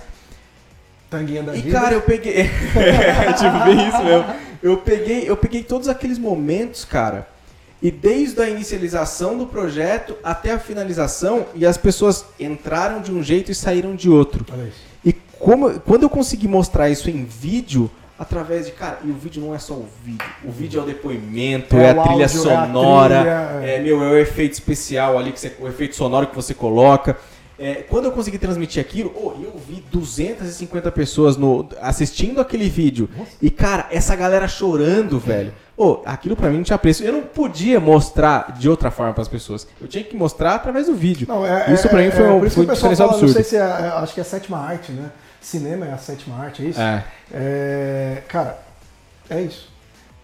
Tanguinha 1.09 1.41
da 1.41 1.55
E 1.55 1.61
vida. 1.61 1.79
cara, 1.79 1.93
eu 1.93 2.01
peguei. 2.01 2.49
É, 2.75 3.33
tipo, 3.33 3.63
bem 3.65 3.87
isso 3.87 4.03
mesmo. 4.03 4.25
Eu 4.61 4.77
peguei, 4.77 5.29
eu 5.29 5.37
peguei 5.37 5.63
todos 5.63 5.87
aqueles 5.87 6.17
momentos, 6.19 6.83
cara. 6.85 7.27
E 7.81 7.91
desde 7.91 8.41
a 8.41 8.49
inicialização 8.49 9.37
do 9.37 9.45
projeto 9.45 10.17
até 10.23 10.51
a 10.51 10.59
finalização, 10.59 11.45
e 11.53 11.65
as 11.65 11.77
pessoas 11.77 12.25
entraram 12.39 13.01
de 13.01 13.11
um 13.11 13.21
jeito 13.21 13.51
e 13.51 13.55
saíram 13.55 13.95
de 13.95 14.09
outro. 14.09 14.45
Olha 14.51 14.63
isso. 14.67 14.86
Como, 15.39 15.79
quando 15.81 16.03
eu 16.03 16.09
consegui 16.09 16.47
mostrar 16.47 16.89
isso 16.89 17.09
em 17.09 17.23
vídeo, 17.23 17.89
através 18.17 18.65
de, 18.65 18.71
cara, 18.71 18.99
e 19.03 19.09
o 19.09 19.13
vídeo 19.13 19.41
não 19.41 19.53
é 19.53 19.59
só 19.59 19.73
o 19.73 19.87
vídeo, 20.03 20.25
o 20.43 20.51
vídeo 20.51 20.79
é 20.79 20.83
o 20.83 20.85
depoimento, 20.85 21.75
É 21.75 21.83
é, 21.83 21.89
a 21.89 21.93
trilha 21.93 22.09
áudio, 22.09 22.23
é 22.23 22.27
sonora, 22.27 23.15
trilha, 23.19 23.65
é. 23.65 23.75
é, 23.75 23.79
meu, 23.79 24.03
é 24.03 24.11
o 24.11 24.17
efeito 24.17 24.53
especial 24.53 25.17
ali, 25.17 25.31
que 25.31 25.39
você, 25.39 25.55
o 25.59 25.67
efeito 25.67 25.95
sonoro 25.95 26.27
que 26.27 26.35
você 26.35 26.53
coloca. 26.53 27.17
É, 27.59 27.75
quando 27.89 28.05
eu 28.05 28.11
consegui 28.11 28.37
transmitir 28.37 28.79
aquilo, 28.79 29.11
oh, 29.15 29.31
eu 29.43 29.59
vi 29.67 29.83
250 29.91 30.91
pessoas 30.91 31.37
no, 31.37 31.67
assistindo 31.81 32.39
aquele 32.39 32.69
vídeo. 32.69 33.09
E, 33.41 33.49
cara, 33.49 33.87
essa 33.89 34.15
galera 34.15 34.47
chorando, 34.47 35.17
velho. 35.17 35.51
Ô, 35.75 36.01
aquilo 36.05 36.35
pra 36.35 36.49
mim 36.49 36.57
não 36.57 36.63
tinha 36.63 36.77
preço. 36.77 37.03
Eu 37.03 37.13
não 37.13 37.21
podia 37.21 37.79
mostrar 37.79 38.55
de 38.59 38.69
outra 38.69 38.91
forma 38.91 39.13
pras 39.13 39.27
pessoas. 39.27 39.67
Eu 39.81 39.87
tinha 39.87 40.03
que 40.03 40.15
mostrar 40.15 40.55
através 40.55 40.85
do 40.85 40.93
vídeo. 40.93 41.27
Não, 41.27 41.45
é, 41.45 41.73
isso 41.73 41.87
é, 41.87 41.89
pra 41.89 42.01
mim 42.01 42.11
foi 42.11 42.25
é, 42.25 42.29
um, 42.29 42.49
foi 42.49 42.63
um 42.63 42.65
o 42.65 42.69
pessoal 42.69 42.75
diferencial 42.75 42.95
fala, 42.95 43.11
absurdo. 43.11 43.27
Não 43.27 43.33
sei 43.33 43.43
se 43.43 43.55
é, 43.55 43.59
é, 43.59 43.89
acho 43.89 44.13
que 44.13 44.19
é 44.19 44.23
a 44.23 44.25
sétima 44.25 44.57
arte, 44.59 44.91
né? 44.91 45.11
Cinema 45.47 45.85
é 45.85 45.93
a 45.93 45.97
sétima 45.97 46.35
arte, 46.35 46.61
é 46.61 46.65
isso? 46.65 46.81
É. 46.81 47.05
É, 47.31 48.23
cara, 48.27 48.59
é 49.29 49.41
isso. 49.41 49.69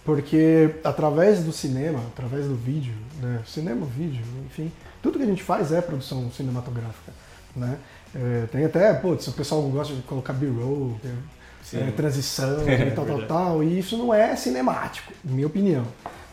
Porque 0.04 0.76
através 0.84 1.42
do 1.42 1.54
cinema, 1.54 2.00
através 2.14 2.46
do 2.46 2.56
vídeo, 2.56 2.94
né? 3.22 3.40
cinema, 3.46 3.86
vídeo, 3.86 4.22
enfim, 4.46 4.70
tudo 5.02 5.18
que 5.18 5.24
a 5.24 5.28
gente 5.28 5.42
faz 5.42 5.72
é 5.72 5.80
produção 5.80 6.30
cinematográfica, 6.30 7.14
né? 7.56 7.78
É, 8.14 8.48
tem 8.52 8.66
até, 8.66 8.94
putz, 8.96 9.26
o 9.28 9.32
pessoal 9.32 9.62
gosta 9.70 9.94
de 9.96 10.02
colocar 10.02 10.34
B-roll, 10.34 11.00
Sim. 11.64 11.80
é, 11.88 11.92
transição 11.92 12.60
É, 12.68 12.90
e 12.90 12.92
tal, 12.92 13.06
tal, 13.06 13.22
tal, 13.26 13.64
e 13.64 13.80
isso 13.80 13.98
não 13.98 14.14
é 14.14 14.36
cinemático, 14.36 15.14
na 15.24 15.34
minha 15.34 15.48
opinião. 15.48 15.86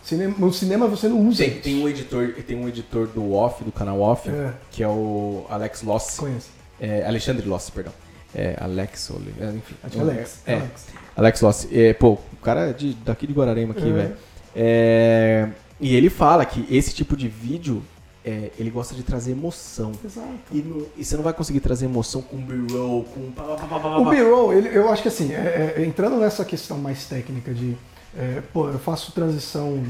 Cinema, 0.03 0.35
no 0.37 0.53
cinema 0.53 0.89
você 0.89 1.09
não 1.09 1.29
usa 1.29 1.45
Tem, 1.45 1.53
isso. 1.53 1.61
tem 1.63 1.81
um 1.81 1.89
editor, 1.89 2.35
tem 2.45 2.57
um 2.57 2.67
editor 2.67 3.07
do 3.07 3.35
Off, 3.35 3.63
do 3.63 3.71
canal 3.71 4.01
Off, 4.01 4.29
É. 4.29 4.53
que 4.73 4.83
é 4.83 4.89
o 4.89 5.47
Alex 5.49 5.83
Loss. 5.83 6.19
Conheço. 6.19 6.49
É, 6.81 7.07
Alexandre 7.07 7.47
Loss, 7.47 7.71
perdão. 7.71 7.93
É, 8.35 8.57
Alex, 8.61 9.11
Oli- 9.11 9.35
é, 9.41 9.47
enfim. 9.51 9.75
Que 9.91 9.99
é 9.99 10.01
Alex. 10.01 10.39
É, 10.47 10.55
Alex. 10.55 10.87
Alex 11.17 11.41
Loss. 11.41 11.69
É, 11.73 11.93
pô, 11.95 12.13
o 12.13 12.37
cara 12.43 12.71
é 12.71 12.73
de, 12.73 12.95
daqui 12.95 13.27
de 13.27 13.33
Guararema 13.33 13.73
aqui, 13.73 13.91
velho. 13.91 14.15
É, 14.55 15.49
e 15.81 15.95
ele 15.97 16.09
fala 16.11 16.45
que 16.45 16.65
esse 16.71 16.95
tipo 16.95 17.17
de 17.17 17.27
vídeo, 17.29 17.83
é, 18.25 18.51
ele 18.59 18.71
gosta 18.71 18.95
de 18.95 19.03
trazer 19.03 19.33
emoção. 19.33 19.93
Exato. 20.05 20.29
E, 20.53 20.59
não- 20.63 20.87
e 20.97 21.05
você 21.05 21.17
não 21.17 21.23
vai 21.25 21.33
conseguir 21.33 21.61
trazer 21.61 21.87
emoção 21.87 22.23
com 22.23 22.37
B-roll, 22.37 23.05
com... 23.05 23.33
O. 24.01 24.11
B-roll, 24.11 24.53
eu 24.53 24.91
acho 24.91 25.03
que 25.03 25.09
assim, 25.09 25.31
entrando 25.85 26.17
nessa 26.17 26.45
questão 26.45 26.79
mais 26.79 27.07
técnica 27.07 27.53
de, 27.53 27.77
pô, 28.53 28.69
eu 28.69 28.79
faço 28.79 29.11
transição, 29.13 29.83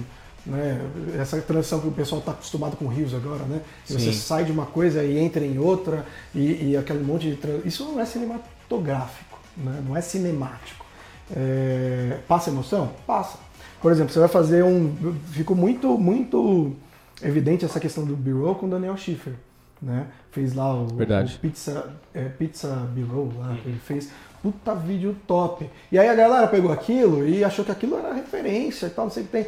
né, 0.47 0.81
essa 1.19 1.41
transição 1.41 1.81
que 1.81 1.89
o 1.89 1.93
pessoal 1.93 2.21
está 2.21 2.33
acostumado 2.33 2.77
com 2.77 2.87
rios 2.89 3.15
agora, 3.15 3.45
né? 3.45 3.61
Que 3.87 3.93
você 3.93 4.13
Sim. 4.13 4.19
sai 4.19 4.45
de 4.45 4.53
uma 4.53 4.67
coisa 4.67 5.05
e 5.05 5.19
entra 5.19 5.45
em 5.45 5.59
outra 5.59 6.07
e, 6.35 6.71
e 6.71 6.77
aquele 6.77 7.03
monte 7.05 7.31
de... 7.31 7.37
tran- 7.37 7.61
Isso 7.65 7.85
não 7.85 8.01
é 8.01 8.05
cinematográfico, 8.05 9.39
né? 9.57 9.83
não 9.87 9.97
é 9.97 10.01
cinemático. 10.01 10.85
É, 11.35 12.19
passa 12.27 12.51
emoção? 12.51 12.91
Passa. 13.07 13.39
Por 13.81 13.93
exemplo, 13.93 14.13
você 14.13 14.19
vai 14.19 14.29
fazer 14.29 14.65
um... 14.65 14.95
Ficou 15.31 15.57
muito, 15.57 15.97
muito 15.99 16.73
evidente 17.23 17.65
essa 17.65 17.79
questão 17.79 18.05
do 18.05 18.17
B-roll 18.17 18.55
com 18.55 18.67
o 18.67 18.71
Daniel 18.71 18.97
Schiffer, 18.97 19.35
né? 19.81 20.07
Fez 20.33 20.55
lá 20.55 20.73
o, 20.75 20.87
o 20.87 21.39
Pizza, 21.39 21.93
é, 22.15 22.25
Pizza 22.25 22.69
B-roll 22.95 23.33
lá, 23.39 23.57
ele 23.65 23.79
fez. 23.79 24.11
Puta 24.43 24.75
vídeo 24.75 25.17
top. 25.27 25.69
E 25.93 25.99
aí 25.99 26.09
a 26.09 26.15
galera 26.15 26.47
pegou 26.47 26.73
aquilo 26.73 27.27
e 27.27 27.45
achou 27.45 27.65
que 27.65 27.71
aquilo 27.71 27.99
era 27.99 28.15
referência 28.15 28.87
e 28.87 28.91
tal, 28.91 29.07
não 29.07 29.13
sei 29.13 29.23
o 29.23 29.27
que 29.27 29.33
tem. 29.33 29.47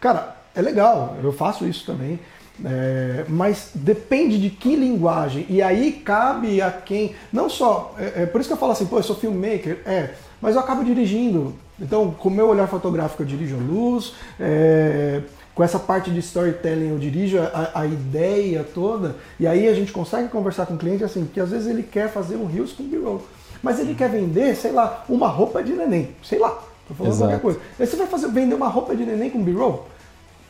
Cara, 0.00 0.36
é 0.54 0.60
legal, 0.60 1.16
eu 1.22 1.32
faço 1.32 1.66
isso 1.66 1.86
também. 1.86 2.18
é, 2.64 3.24
mas 3.28 3.70
depende 3.74 4.38
de 4.38 4.50
que 4.50 4.76
linguagem. 4.76 5.46
E 5.48 5.62
aí 5.62 5.92
cabe 5.92 6.60
a 6.60 6.70
quem. 6.70 7.14
Não 7.32 7.48
só. 7.48 7.94
É, 7.98 8.22
é 8.22 8.26
por 8.26 8.40
isso 8.40 8.48
que 8.48 8.54
eu 8.54 8.58
falo 8.58 8.72
assim, 8.72 8.86
pô, 8.86 8.98
eu 8.98 9.02
sou 9.02 9.16
filmmaker. 9.16 9.80
É, 9.86 10.10
mas 10.40 10.54
eu 10.54 10.60
acabo 10.60 10.84
dirigindo. 10.84 11.54
Então, 11.80 12.12
com 12.12 12.28
o 12.28 12.32
meu 12.32 12.48
olhar 12.48 12.68
fotográfico, 12.68 13.22
eu 13.22 13.26
dirijo 13.26 13.56
a 13.56 13.58
luz. 13.58 14.14
é, 14.38 15.22
com 15.54 15.62
essa 15.62 15.78
parte 15.78 16.10
de 16.10 16.18
storytelling, 16.18 16.88
eu 16.88 16.98
dirijo 16.98 17.38
a, 17.38 17.70
a 17.74 17.86
ideia 17.86 18.64
toda. 18.64 19.16
E 19.38 19.46
aí 19.46 19.68
a 19.68 19.74
gente 19.74 19.92
consegue 19.92 20.28
conversar 20.28 20.66
com 20.66 20.74
o 20.74 20.78
cliente 20.78 21.04
assim, 21.04 21.28
que 21.32 21.40
às 21.40 21.50
vezes 21.50 21.68
ele 21.68 21.82
quer 21.82 22.08
fazer 22.10 22.36
um 22.36 22.46
Reels 22.46 22.72
com 22.72 22.82
B-roll. 22.82 23.22
Mas 23.64 23.80
ele 23.80 23.94
quer 23.94 24.10
vender, 24.10 24.54
sei 24.54 24.72
lá, 24.72 25.02
uma 25.08 25.26
roupa 25.26 25.62
de 25.62 25.72
neném. 25.72 26.10
Sei 26.22 26.38
lá, 26.38 26.50
tô 26.86 26.92
falando 26.92 27.12
Exato. 27.14 27.30
qualquer 27.30 27.40
coisa. 27.40 27.60
Aí 27.80 27.86
você 27.86 27.96
vai 27.96 28.06
fazer, 28.06 28.28
vender 28.28 28.54
uma 28.54 28.68
roupa 28.68 28.94
de 28.94 29.06
neném 29.06 29.30
com 29.30 29.42
B-roll? 29.42 29.86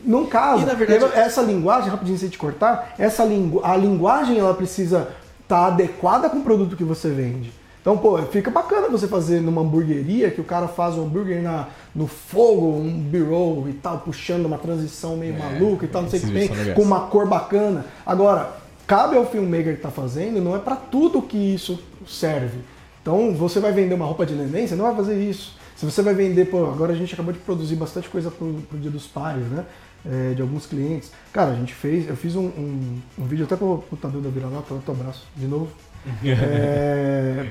Não 0.03 0.25
casa. 0.25 0.63
E, 0.63 0.65
na 0.65 0.73
verdade- 0.73 1.17
essa 1.17 1.41
linguagem, 1.41 1.89
rapidinho 1.89 2.17
sem 2.17 2.27
te 2.27 2.37
cortar, 2.37 2.93
essa 2.99 3.23
lingu 3.23 3.61
a 3.63 3.77
linguagem 3.77 4.37
ela 4.37 4.53
precisa 4.53 5.07
estar 5.41 5.67
adequada 5.67 6.29
com 6.29 6.39
o 6.39 6.43
produto 6.43 6.75
que 6.75 6.83
você 6.83 7.07
vende. 7.07 7.53
Então, 7.79 7.97
pô, 7.97 8.17
fica 8.23 8.51
bacana 8.51 8.89
você 8.89 9.07
fazer 9.07 9.39
numa 9.39 9.61
hamburgueria 9.61 10.29
que 10.29 10.41
o 10.41 10.43
cara 10.43 10.67
faz 10.67 10.95
um 10.95 11.03
hambúrguer 11.03 11.41
na, 11.41 11.67
no 11.95 12.07
fogo, 12.07 12.79
um 12.79 12.99
b-roll 12.99 13.69
e 13.69 13.73
tal, 13.73 13.99
puxando 13.99 14.45
uma 14.45 14.57
transição 14.57 15.15
meio 15.15 15.35
É, 15.35 15.37
maluca 15.37 15.85
e 15.85 15.87
tal, 15.87 16.01
não 16.01 16.09
sei 16.09 16.19
o 16.19 16.23
que 16.23 16.31
tem, 16.33 16.73
com 16.73 16.81
uma 16.81 17.01
cor 17.07 17.25
bacana. 17.27 17.85
Agora, 18.05 18.49
cabe 18.85 19.15
ao 19.15 19.25
filmmaker 19.25 19.75
que 19.75 19.81
tá 19.81 19.91
fazendo, 19.91 20.41
não 20.41 20.53
é 20.55 20.59
para 20.59 20.75
tudo 20.75 21.21
que 21.21 21.37
isso 21.37 21.79
serve. 22.05 22.57
Então, 23.05 23.35
você 23.35 23.59
vai 23.59 23.71
vender 23.71 23.93
uma 23.93 24.05
roupa 24.07 24.25
de 24.25 24.33
neném, 24.33 24.65
você 24.65 24.73
não 24.75 24.85
vai 24.85 24.95
fazer 24.95 25.13
isso. 25.21 25.55
Se 25.75 25.85
você 25.85 26.01
vai 26.01 26.15
vender, 26.15 26.45
pô, 26.45 26.65
agora 26.65 26.91
a 26.91 26.95
gente 26.95 27.13
acabou 27.13 27.31
de 27.31 27.37
produzir 27.37 27.75
bastante 27.75 28.09
coisa 28.09 28.31
pro, 28.31 28.51
pro 28.67 28.79
Dia 28.79 28.89
dos 28.89 29.05
Pais, 29.05 29.45
né? 29.45 29.63
É, 30.03 30.33
de 30.33 30.41
alguns 30.41 30.65
clientes. 30.65 31.11
Cara, 31.31 31.51
a 31.51 31.53
gente 31.53 31.71
fez, 31.71 32.09
eu 32.09 32.15
fiz 32.15 32.35
um, 32.35 32.45
um, 32.45 32.99
um 33.19 33.25
vídeo 33.25 33.45
até 33.45 33.55
pro, 33.55 33.77
pro 33.87 33.95
Tadeu 33.95 34.21
da 34.21 34.29
Vira-Lata, 34.31 34.73
outro 34.73 34.91
abraço, 34.91 35.27
de 35.35 35.45
novo. 35.45 35.67
É, 36.25 37.45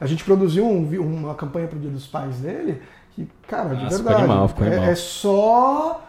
a 0.00 0.06
gente 0.06 0.24
produziu 0.24 0.66
um 0.66 0.88
uma 0.98 1.34
campanha 1.34 1.66
pro 1.68 1.78
Dia 1.78 1.90
dos 1.90 2.06
Pais 2.06 2.36
dele, 2.36 2.80
que, 3.14 3.28
cara, 3.46 3.74
de 3.74 3.84
Ah, 3.84 3.90
ficou 3.90 4.04
verdade, 4.04 4.18
animal, 4.24 4.48
ficou 4.48 4.64
é, 4.64 4.68
animal. 4.68 4.88
é 4.90 4.94
só 4.94 6.08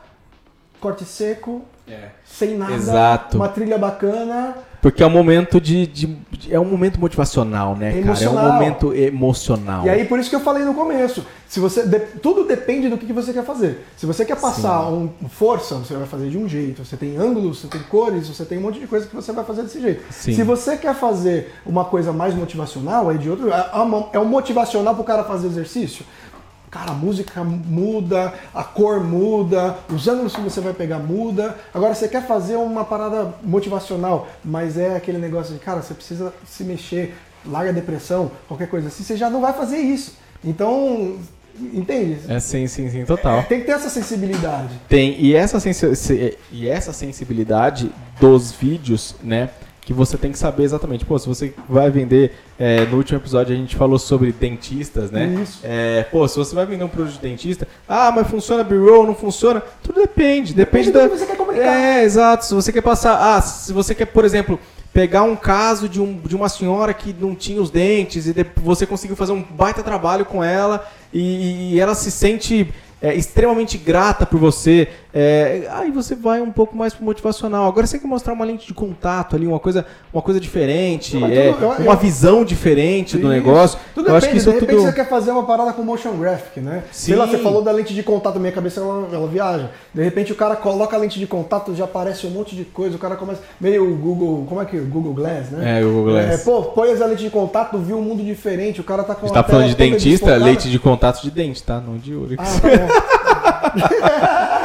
corte 0.79 1.03
seco, 1.03 1.65
É. 1.85 2.09
sem 2.25 2.57
nada, 2.57 2.73
Exato. 2.73 3.35
uma 3.35 3.49
trilha 3.49 3.77
bacana. 3.77 4.55
Porque 4.85 5.01
é 5.01 5.07
um 5.07 5.09
momento 5.09 5.59
de, 5.59 5.87
de- 5.87 6.05
de- 6.31 6.53
É 6.53 6.59
um 6.59 6.65
momento 6.65 6.99
motivacional, 6.99 7.75
né, 7.75 7.91
cara? 8.03 8.23
É 8.23 8.29
um 8.29 8.33
momento 8.53 8.93
emocional. 8.93 9.83
E 9.83 9.89
aí, 9.89 10.05
por 10.05 10.19
isso 10.19 10.29
que 10.29 10.35
eu 10.35 10.39
falei 10.41 10.63
no 10.63 10.75
começo, 10.75 11.25
se 11.47 11.59
você 11.59 11.87
de- 11.87 11.99
tudo 12.21 12.43
depende 12.45 12.87
do 12.87 12.95
que, 12.95 13.07
que 13.07 13.11
você 13.11 13.33
quer 13.33 13.43
fazer. 13.43 13.83
Se 13.97 14.05
você 14.05 14.23
quer 14.23 14.39
passar 14.39 14.87
um, 14.91 15.09
força, 15.27 15.73
você 15.73 15.95
vai 15.95 16.05
fazer 16.05 16.29
de 16.29 16.37
um 16.37 16.47
jeito. 16.47 16.85
Você 16.85 16.95
tem 16.95 17.17
ângulos, 17.17 17.61
você 17.61 17.67
tem 17.67 17.81
cores, 17.89 18.27
você 18.27 18.45
tem 18.45 18.59
um 18.59 18.61
monte 18.61 18.79
de 18.79 18.85
coisa 18.85 19.07
que 19.07 19.15
você 19.15 19.31
vai 19.31 19.43
fazer 19.43 19.63
desse 19.63 19.81
jeito. 19.81 20.03
Sim. 20.11 20.35
Se 20.35 20.43
você 20.43 20.77
quer 20.77 20.93
fazer 20.93 21.51
uma 21.65 21.85
coisa 21.85 22.13
mais 22.13 22.35
motivacional, 22.35 23.09
é 23.11 23.15
de 23.15 23.27
outro. 23.27 23.51
É, 23.51 23.71
é 24.13 24.19
um 24.19 24.25
motivacional 24.25 24.93
pro 24.93 25.03
cara 25.03 25.23
fazer 25.23 25.47
exercício. 25.47 26.05
Cara, 26.75 26.91
a 26.91 26.93
música 26.93 27.41
muda, 27.41 28.33
a 28.53 28.61
cor 28.61 29.01
muda, 29.01 29.77
os 29.89 30.09
ângulos 30.09 30.35
que 30.35 30.41
você 30.41 30.59
vai 30.59 30.73
pegar 30.73 30.99
muda. 30.99 31.55
Agora 31.73 31.95
você 31.95 32.05
quer 32.05 32.27
fazer 32.27 32.57
uma 32.57 32.83
parada 32.83 33.33
motivacional, 33.41 34.27
mas 34.43 34.77
é 34.77 34.93
aquele 34.97 35.17
negócio 35.17 35.53
de, 35.53 35.59
cara, 35.61 35.81
você 35.81 35.93
precisa 35.93 36.33
se 36.45 36.65
mexer, 36.65 37.15
larga 37.45 37.69
a 37.69 37.73
depressão, 37.73 38.29
qualquer 38.45 38.67
coisa 38.69 38.89
assim, 38.89 39.05
você 39.05 39.15
já 39.15 39.29
não 39.29 39.39
vai 39.39 39.53
fazer 39.53 39.77
isso. 39.77 40.17
Então, 40.43 41.15
entende? 41.73 42.19
É 42.27 42.41
sim, 42.41 42.67
sim, 42.67 42.89
sim, 42.89 43.05
total. 43.05 43.43
Tem 43.43 43.61
que 43.61 43.67
ter 43.67 43.71
essa 43.71 43.89
sensibilidade. 43.89 44.73
Tem, 44.89 45.15
e 45.17 45.33
essa, 45.33 45.61
sensi- 45.61 45.95
se- 45.95 46.37
e 46.51 46.67
essa 46.67 46.91
sensibilidade 46.91 47.89
dos 48.19 48.51
vídeos, 48.51 49.15
né? 49.23 49.49
Que 49.85 49.93
você 49.93 50.17
tem 50.17 50.31
que 50.31 50.37
saber 50.37 50.63
exatamente. 50.63 51.05
Pô, 51.05 51.17
se 51.17 51.27
você 51.27 51.53
vai 51.69 51.89
vender. 51.91 52.33
é, 52.57 52.85
no 52.85 52.97
último 52.97 53.19
episódio 53.19 53.53
a 53.53 53.57
gente 53.57 53.75
falou 53.75 53.99
sobre 53.99 54.31
dentistas, 54.31 55.11
né? 55.11 55.27
Isso. 55.41 55.59
É, 55.63 56.03
pô, 56.11 56.27
se 56.27 56.37
você 56.37 56.55
vai 56.55 56.65
vender 56.65 56.83
um 56.83 56.89
produto 56.89 57.13
de 57.13 57.19
dentista, 57.19 57.67
ah, 57.87 58.11
mas 58.11 58.27
funciona 58.27 58.63
B-roll, 58.63 59.05
não 59.05 59.15
funciona? 59.15 59.61
Tudo 59.83 60.01
depende. 60.01 60.53
Depende, 60.53 60.91
Depende 60.91 60.91
da. 60.91 61.03
do 61.03 61.11
que 61.11 61.17
você 61.19 61.25
quer 61.27 61.37
comunicar. 61.37 61.65
É, 61.65 62.03
exato. 62.03 62.45
Se 62.45 62.53
você 62.53 62.73
quer 62.73 62.81
passar. 62.81 63.37
Ah, 63.37 63.39
se 63.41 63.71
você 63.71 63.93
quer, 63.93 64.07
por 64.07 64.25
exemplo, 64.25 64.59
pegar 64.91 65.23
um 65.23 65.35
caso 65.35 65.89
de, 65.89 66.01
um, 66.01 66.17
de 66.19 66.35
uma 66.35 66.49
senhora 66.49 66.93
que 66.93 67.13
não 67.13 67.35
tinha 67.35 67.61
os 67.61 67.69
dentes 67.69 68.27
e 68.27 68.33
você 68.63 68.85
conseguiu 68.85 69.15
fazer 69.15 69.33
um 69.33 69.43
baita 69.43 69.83
trabalho 69.83 70.23
com 70.25 70.43
ela 70.43 70.87
e, 71.13 71.73
e 71.73 71.79
ela 71.79 71.93
se 71.93 72.09
sente 72.09 72.73
é, 73.01 73.13
extremamente 73.13 73.77
grata 73.77 74.25
por 74.25 74.39
você. 74.39 74.87
É, 75.17 75.65
aí 75.71 75.91
você 75.91 76.13
vai 76.13 76.41
um 76.41 76.51
pouco 76.51 76.75
mais 76.75 76.93
pro 76.93 77.05
motivacional. 77.05 77.65
Agora 77.69 77.87
você 77.87 77.93
tem 77.93 78.01
que 78.01 78.07
mostrar 78.07 78.33
uma 78.33 78.43
lente 78.43 78.67
de 78.67 78.73
contato 78.73 79.33
ali, 79.37 79.47
uma 79.47 79.59
coisa, 79.61 79.85
uma 80.13 80.21
coisa 80.21 80.41
diferente, 80.41 81.15
Não, 81.15 81.25
é, 81.25 81.53
tudo- 81.53 81.63
eu- 81.63 81.69
uma 81.85 81.93
eu- 81.93 81.97
visão 81.97 82.43
diferente 82.43 83.17
do 83.17 83.29
negócio. 83.29 83.79
Tudo 83.95 84.09
eu 84.09 84.13
depende, 84.13 84.17
acho 84.17 84.29
que 84.31 84.37
isso 84.37 84.49
de 84.51 84.57
é 84.57 84.59
repente 84.59 84.75
tudo. 84.77 84.85
você 84.87 84.93
quer 84.93 85.07
fazer 85.07 85.31
uma 85.31 85.43
parada 85.43 85.71
com 85.71 85.81
motion 85.83 86.11
graphic, 86.17 86.59
né? 86.59 86.83
Sei 86.91 87.15
lá, 87.15 87.23
Sim. 87.25 87.31
você 87.31 87.37
falou 87.37 87.61
da 87.61 87.71
lente 87.71 87.93
de 87.93 88.03
contato, 88.03 88.37
minha 88.41 88.51
cabeça 88.51 88.81
ela, 88.81 89.07
ela 89.13 89.27
viaja. 89.27 89.69
De 89.93 90.03
repente 90.03 90.33
o 90.33 90.35
cara 90.35 90.57
coloca 90.57 90.97
a 90.97 90.99
lente 90.99 91.17
de 91.17 91.25
contato, 91.25 91.73
já 91.73 91.85
aparece 91.85 92.27
um 92.27 92.31
monte 92.31 92.53
de 92.53 92.65
coisa, 92.65 92.97
o 92.97 92.99
cara 92.99 93.15
começa. 93.15 93.39
Meio 93.61 93.89
o 93.89 93.95
Google. 93.95 94.45
Como 94.49 94.61
é 94.61 94.65
que 94.65 94.75
é? 94.75 94.81
O 94.81 94.85
Google 94.85 95.13
Glass, 95.13 95.49
né? 95.49 95.79
É, 95.79 95.85
o 95.85 95.87
Google 95.93 96.11
Glass. 96.11 96.41
É, 96.41 96.43
pô, 96.43 96.61
põe 96.63 96.91
essa 96.91 97.05
lente 97.05 97.23
de 97.23 97.29
contato, 97.29 97.77
viu 97.77 97.97
um 97.97 98.01
mundo 98.01 98.21
diferente, 98.21 98.81
o 98.81 98.83
cara 98.83 99.01
tá 99.03 99.15
com 99.15 99.21
A 99.21 99.27
gente 99.29 99.33
tá 99.33 99.43
falando 99.43 99.67
de 99.69 99.75
dentista, 99.75 100.35
leite 100.35 100.69
de 100.69 100.77
contato 100.77 101.21
de 101.21 101.31
dente, 101.31 101.63
tá? 101.63 101.79
Não 101.79 101.95
de 101.97 102.13
ouro. 102.13 102.35
Ah, 102.37 102.43
tá 102.43 102.67
bom. 102.67 104.64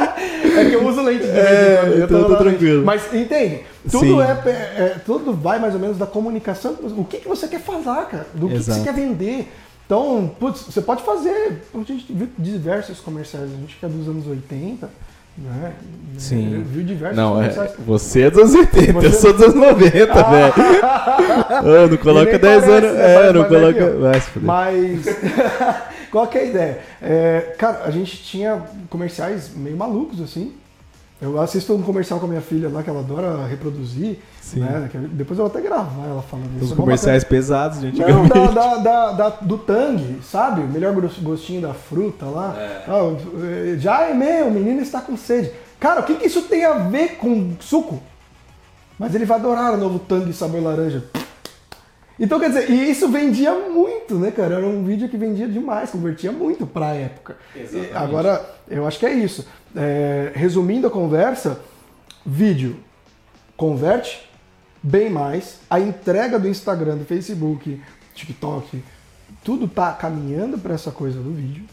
é 0.57 0.65
que 0.69 0.75
eu 0.75 0.87
uso 0.87 1.01
lente 1.01 1.23
de 1.23 1.31
vez 1.31 1.37
em 1.37 1.39
É, 1.39 1.77
quando, 1.81 1.91
eu 1.93 2.05
então 2.05 2.23
tô 2.23 2.29
tô 2.29 2.35
tranquilo. 2.37 2.85
Mas 2.85 3.13
entende? 3.13 3.61
Tudo 3.89 4.21
é, 4.21 4.31
é- 4.45 4.95
tudo 5.05 5.33
vai 5.33 5.59
mais 5.59 5.73
ou 5.73 5.79
menos 5.79 5.97
da 5.97 6.05
comunicação. 6.05 6.75
O 6.97 7.03
que, 7.05 7.17
que 7.17 7.27
você 7.27 7.47
quer 7.47 7.61
falar, 7.61 8.05
cara? 8.05 8.27
Do 8.33 8.47
que, 8.47 8.55
que 8.57 8.63
você 8.63 8.81
quer 8.81 8.93
vender. 8.93 9.51
Então, 9.85 10.31
putz, 10.39 10.61
você 10.69 10.81
pode 10.81 11.03
fazer. 11.03 11.63
A 11.73 11.77
gente 11.79 12.05
viu 12.09 12.29
diversos 12.37 12.99
comerciais, 12.99 13.45
a 13.45 13.55
gente 13.57 13.75
que 13.77 13.85
é 13.85 13.89
dos 13.89 14.07
anos 14.07 14.25
80, 14.25 14.89
né? 15.37 15.73
Sim. 16.17 16.63
Viu 16.65 16.83
diversos 16.83 17.17
Não, 17.17 17.31
é, 17.41 17.49
comerciais. 17.49 17.71
você 17.79 18.21
é 18.21 18.29
dos 18.29 18.39
anos 18.39 18.55
80, 18.55 18.91
eu 18.91 19.01
Você- 19.01 19.11
sou 19.19 19.33
dos 19.33 19.41
anos 19.43 19.55
90, 19.55 20.13
velho. 20.23 20.53
Ô, 21.85 21.87
não 21.89 21.97
coloca 21.97 22.31
nem 22.31 22.39
10 22.39 22.63
parece, 22.65 22.69
anos. 22.71 22.97
né? 22.97 23.11
É, 23.11 23.15
Parece 23.15 23.33
não 23.33 23.49
velho 23.49 23.73
coloca. 23.73 23.79
eu. 23.79 24.41
Mas, 24.41 25.05
Qual 26.11 26.27
que 26.27 26.37
é 26.37 26.41
a 26.41 26.45
ideia? 26.45 26.79
É, 27.01 27.55
cara, 27.57 27.83
a 27.85 27.91
gente 27.91 28.21
tinha 28.23 28.61
comerciais 28.89 29.51
meio 29.55 29.77
malucos, 29.77 30.19
assim. 30.21 30.53
Eu 31.21 31.39
assisto 31.39 31.73
um 31.75 31.83
comercial 31.83 32.19
com 32.19 32.25
a 32.25 32.29
minha 32.29 32.41
filha 32.41 32.67
lá, 32.67 32.81
que 32.81 32.89
ela 32.89 33.01
adora 33.01 33.45
reproduzir. 33.45 34.17
Sim. 34.41 34.61
Né? 34.61 34.89
Depois 35.11 35.37
eu 35.39 35.45
vou 35.47 35.55
até 35.55 35.61
gravar 35.61 36.03
ela 36.07 36.21
falando 36.23 36.57
Os 36.57 36.63
isso. 36.63 36.75
comerciais 36.75 37.23
pesados 37.23 37.79
de 37.79 37.91
Não, 37.99 38.27
da, 38.27 38.47
da, 38.47 38.77
da- 38.77 39.11
da- 39.11 39.29
do 39.39 39.57
Tang, 39.59 40.19
sabe? 40.23 40.61
O 40.61 40.67
melhor 40.67 40.93
gostinho 41.21 41.61
da 41.61 41.75
fruta 41.75 42.25
lá. 42.25 42.55
Ah, 42.87 43.13
eh, 43.43 43.75
já 43.77 44.01
é 44.09 44.15
meu, 44.15 44.47
o 44.47 44.51
menino 44.51 44.81
está 44.81 44.99
com 44.99 45.15
sede. 45.15 45.51
Cara, 45.79 46.01
o 46.01 46.03
que, 46.03 46.15
que 46.15 46.25
isso 46.25 46.41
tem 46.43 46.65
a 46.65 46.73
ver 46.73 47.17
com 47.17 47.51
suco? 47.59 48.01
Mas 48.97 49.13
ele 49.13 49.25
vai 49.25 49.37
adorar 49.37 49.73
o 49.73 49.77
novo 49.77 49.99
Tang 49.99 50.31
sabor 50.33 50.61
laranja. 50.63 51.03
Então, 52.21 52.39
quer 52.39 52.49
dizer, 52.49 52.69
e 52.69 52.91
isso 52.91 53.09
vendia 53.09 53.51
muito, 53.51 54.13
né, 54.19 54.29
cara? 54.29 54.55
Era 54.55 54.67
um 54.67 54.83
vídeo 54.83 55.09
que 55.09 55.17
vendia 55.17 55.47
demais, 55.47 55.89
convertia 55.89 56.31
muito 56.31 56.67
pra 56.67 56.93
época. 56.93 57.35
Exatamente. 57.55 57.91
E 57.91 57.97
agora, 57.97 58.55
eu 58.69 58.85
acho 58.85 58.99
que 58.99 59.07
é 59.07 59.11
isso. 59.11 59.47
É, 59.75 60.31
resumindo 60.35 60.85
a 60.85 60.91
conversa, 60.91 61.59
vídeo 62.23 62.75
converte 63.57 64.29
bem 64.83 65.09
mais. 65.09 65.61
A 65.67 65.79
entrega 65.79 66.37
do 66.37 66.47
Instagram, 66.47 66.97
do 66.97 67.05
Facebook, 67.05 67.81
TikTok, 68.13 68.83
tudo 69.43 69.67
tá 69.67 69.91
caminhando 69.93 70.59
para 70.59 70.75
essa 70.75 70.91
coisa 70.91 71.19
do 71.19 71.31
vídeo. 71.33 71.63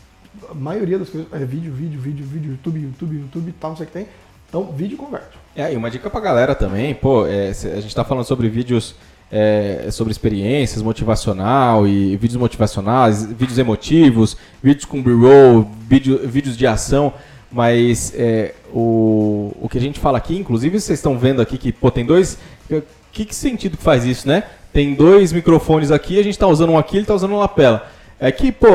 A 0.50 0.54
maioria 0.54 0.98
das 0.98 1.10
coisas 1.10 1.30
é 1.30 1.44
vídeo, 1.44 1.72
vídeo, 1.74 2.00
vídeo, 2.00 2.24
vídeo, 2.24 2.52
YouTube, 2.52 2.80
YouTube, 2.80 3.16
YouTube, 3.16 3.54
tal, 3.60 3.70
não 3.70 3.76
sei 3.76 3.84
o 3.84 3.86
que 3.86 3.92
tem. 3.92 4.08
Então, 4.48 4.64
vídeo 4.72 4.96
converte. 4.96 5.38
É, 5.54 5.74
e 5.74 5.76
uma 5.76 5.90
dica 5.90 6.08
pra 6.08 6.20
galera 6.20 6.54
também, 6.54 6.94
pô, 6.94 7.26
é, 7.26 7.50
a 7.50 7.80
gente 7.80 7.94
tá 7.94 8.02
falando 8.02 8.24
sobre 8.24 8.48
vídeos, 8.48 8.94
é, 9.30 9.88
sobre 9.90 10.10
experiências 10.10 10.82
motivacional 10.82 11.86
e 11.86 12.16
vídeos 12.16 12.36
motivacionais, 12.36 13.24
vídeos 13.24 13.58
emotivos, 13.58 14.36
vídeos 14.62 14.84
com 14.84 15.02
B-roll, 15.02 15.70
vídeo, 15.88 16.20
vídeos 16.26 16.56
de 16.56 16.66
ação, 16.66 17.12
mas 17.50 18.12
é, 18.16 18.54
o, 18.72 19.54
o 19.60 19.68
que 19.68 19.78
a 19.78 19.80
gente 19.80 20.00
fala 20.00 20.18
aqui, 20.18 20.36
inclusive 20.36 20.80
vocês 20.80 20.98
estão 20.98 21.18
vendo 21.18 21.42
aqui 21.42 21.58
que, 21.58 21.72
pô, 21.72 21.90
tem 21.90 22.04
dois, 22.04 22.38
que, 23.12 23.24
que 23.24 23.34
sentido 23.34 23.76
que 23.76 23.82
faz 23.82 24.04
isso, 24.04 24.26
né? 24.26 24.44
Tem 24.72 24.94
dois 24.94 25.32
microfones 25.32 25.90
aqui, 25.90 26.18
a 26.18 26.22
gente 26.22 26.38
tá 26.38 26.46
usando 26.46 26.70
um 26.70 26.78
aqui, 26.78 26.98
ele 26.98 27.06
tá 27.06 27.14
usando 27.14 27.32
um 27.32 27.38
lapela. 27.38 27.90
É 28.20 28.32
que, 28.32 28.50
pô, 28.50 28.68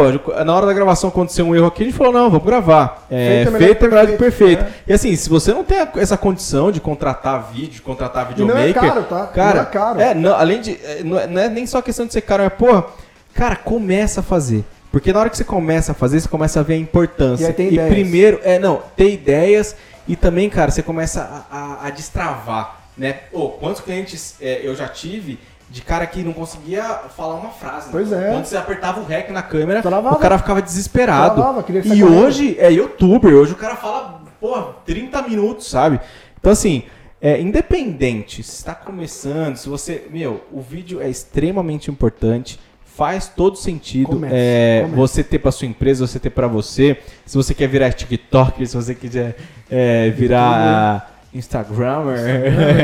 na 0.45 0.56
hora 0.56 0.65
da 0.65 0.71
gravação 0.73 1.10
aconteceu 1.10 1.45
um 1.45 1.53
erro 1.53 1.65
aqui, 1.67 1.84
a 1.84 1.86
gente 1.86 1.97
falou, 1.97 2.13
não, 2.13 2.29
vamos 2.29 2.45
gravar. 2.45 3.06
É, 3.12 3.45
Feito 3.58 3.86
é 3.86 3.89
melhor 3.89 4.06
que 4.06 4.13
é 4.13 4.15
que 4.15 4.23
perfeito, 4.23 4.60
perfeito. 4.63 4.65
E 4.88 4.93
assim, 4.93 5.13
se 5.17 5.27
você 5.29 5.53
não 5.53 5.65
tem 5.65 5.86
essa 5.97 6.15
condição 6.15 6.71
de 6.71 6.79
contratar 6.79 7.51
vídeo, 7.51 7.71
de 7.73 7.82
contratar 7.82 8.32
E 8.38 8.41
não 8.41 8.58
é 8.58 8.67
videomaker... 8.67 8.82
caro, 8.93 9.03
tá? 9.03 9.27
Cara, 9.27 9.53
Não 9.56 9.62
é 9.62 9.65
caro. 9.65 9.99
É, 9.99 10.13
não, 10.15 10.34
além 10.34 10.62
de... 10.62 10.79
é, 10.84 11.01
Não 11.03 11.19
é, 11.19 11.27
não 11.27 11.41
é 11.41 11.49
nem 11.49 11.65
só 11.67 11.82
questão 11.82 12.06
de 12.06 12.13
ser 12.13 12.21
caro, 12.21 12.41
é, 12.43 12.49
porra, 12.49 12.86
cara, 13.34 13.58
começa 13.58 14.21
a 14.21 14.23
fazer. 14.23 14.63
Porque 14.93 15.12
na 15.12 15.19
hora 15.19 15.29
que 15.29 15.36
você 15.36 15.43
começa 15.43 15.91
a 15.91 15.95
fazer, 15.95 16.21
você 16.21 16.29
começa 16.29 16.62
a 16.62 16.63
ver 16.63 16.75
a 16.75 16.77
importância. 16.77 17.43
E 17.43 17.47
aí 17.47 17.53
tem 17.53 17.67
ideias. 17.67 17.89
primeiro, 17.89 18.39
é, 18.43 18.58
não, 18.60 18.82
ter 18.95 19.12
ideias 19.12 19.75
e 20.08 20.15
também, 20.15 20.49
cara, 20.49 20.71
você 20.71 20.82
começa 20.84 21.45
a, 21.51 21.58
a- 21.84 21.88
a 21.88 21.89
destravar, 21.89 22.77
né? 22.97 23.13
Pô, 23.32 23.49
quantos 23.49 23.82
clientes 23.82 24.36
é, 24.39 24.62
eu 24.63 24.73
já 24.75 24.88
tive 24.88 25.38
de 25.73 25.81
cara 25.81 26.05
que 26.05 26.21
não 26.21 26.33
conseguia 26.33 26.83
falar 27.17 27.33
uma 27.33 27.49
frase. 27.49 27.88
né? 27.88 27.91
Pois 27.93 28.12
é. 28.12 28.29
Quando 28.29 28.45
você 28.45 28.55
apertava 28.55 29.01
o 29.01 29.05
REC 29.05 29.31
na 29.31 29.41
câmera, 29.41 29.81
Travava. 29.81 30.15
o 30.15 30.19
cara 30.19 30.38
ficava 30.38 30.62
desesperado. 30.62 31.33
Travava, 31.33 31.65
e 31.67 31.81
correndo. 31.81 32.15
hoje 32.15 32.55
é 32.59 32.71
youtuber, 32.71 33.33
hoje 33.33 33.53
o 33.53 33.55
cara 33.55 33.75
fala, 33.75 34.21
porra, 34.39 34.75
30 34.86 35.23
minutos, 35.23 35.67
sabe? 35.67 35.99
Então 36.39 36.51
assim, 36.51 36.83
é, 37.19 37.41
independente, 37.41 38.43
se 38.43 38.51
está 38.57 38.75
começando, 38.75 39.57
se 39.57 39.67
você. 39.67 40.05
Meu, 40.12 40.43
o 40.51 40.62
vídeo 40.62 41.01
é 41.01 41.09
extremamente 41.09 41.89
importante. 41.89 42.59
Faz 42.86 43.27
todo 43.27 43.57
sentido 43.57 44.09
Comece, 44.09 44.36
é, 44.38 44.81
comece. 44.83 44.95
você 44.95 45.23
ter 45.23 45.39
para 45.39 45.51
sua 45.51 45.67
empresa, 45.67 46.05
você 46.05 46.19
ter 46.19 46.29
para 46.29 46.45
você. 46.45 46.99
Se 47.25 47.36
você 47.36 47.55
quer 47.55 47.67
virar 47.67 47.91
TikToker, 47.93 48.67
se 48.67 48.75
você 48.75 48.93
quiser 48.93 49.36
é, 49.71 50.12
virar 50.12 51.19
Instagrammer, 51.33 52.19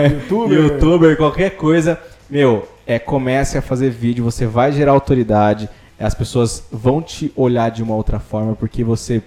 YouTuber. 0.22 0.58
YouTuber, 0.58 1.18
qualquer 1.18 1.52
coisa, 1.52 2.00
meu, 2.28 2.68
é 2.90 2.98
comece 2.98 3.56
a 3.56 3.62
fazer 3.62 3.92
vídeo, 3.92 4.24
você 4.24 4.48
vai 4.48 4.72
gerar 4.72 4.94
autoridade, 4.94 5.70
as 6.00 6.16
pessoas 6.16 6.64
vão 6.72 7.04
te 7.04 7.32
olhar 7.36 7.70
de 7.70 7.84
uma 7.84 7.94
outra 7.94 8.20
forma 8.20 8.56
porque 8.56 8.84
você 8.84 9.22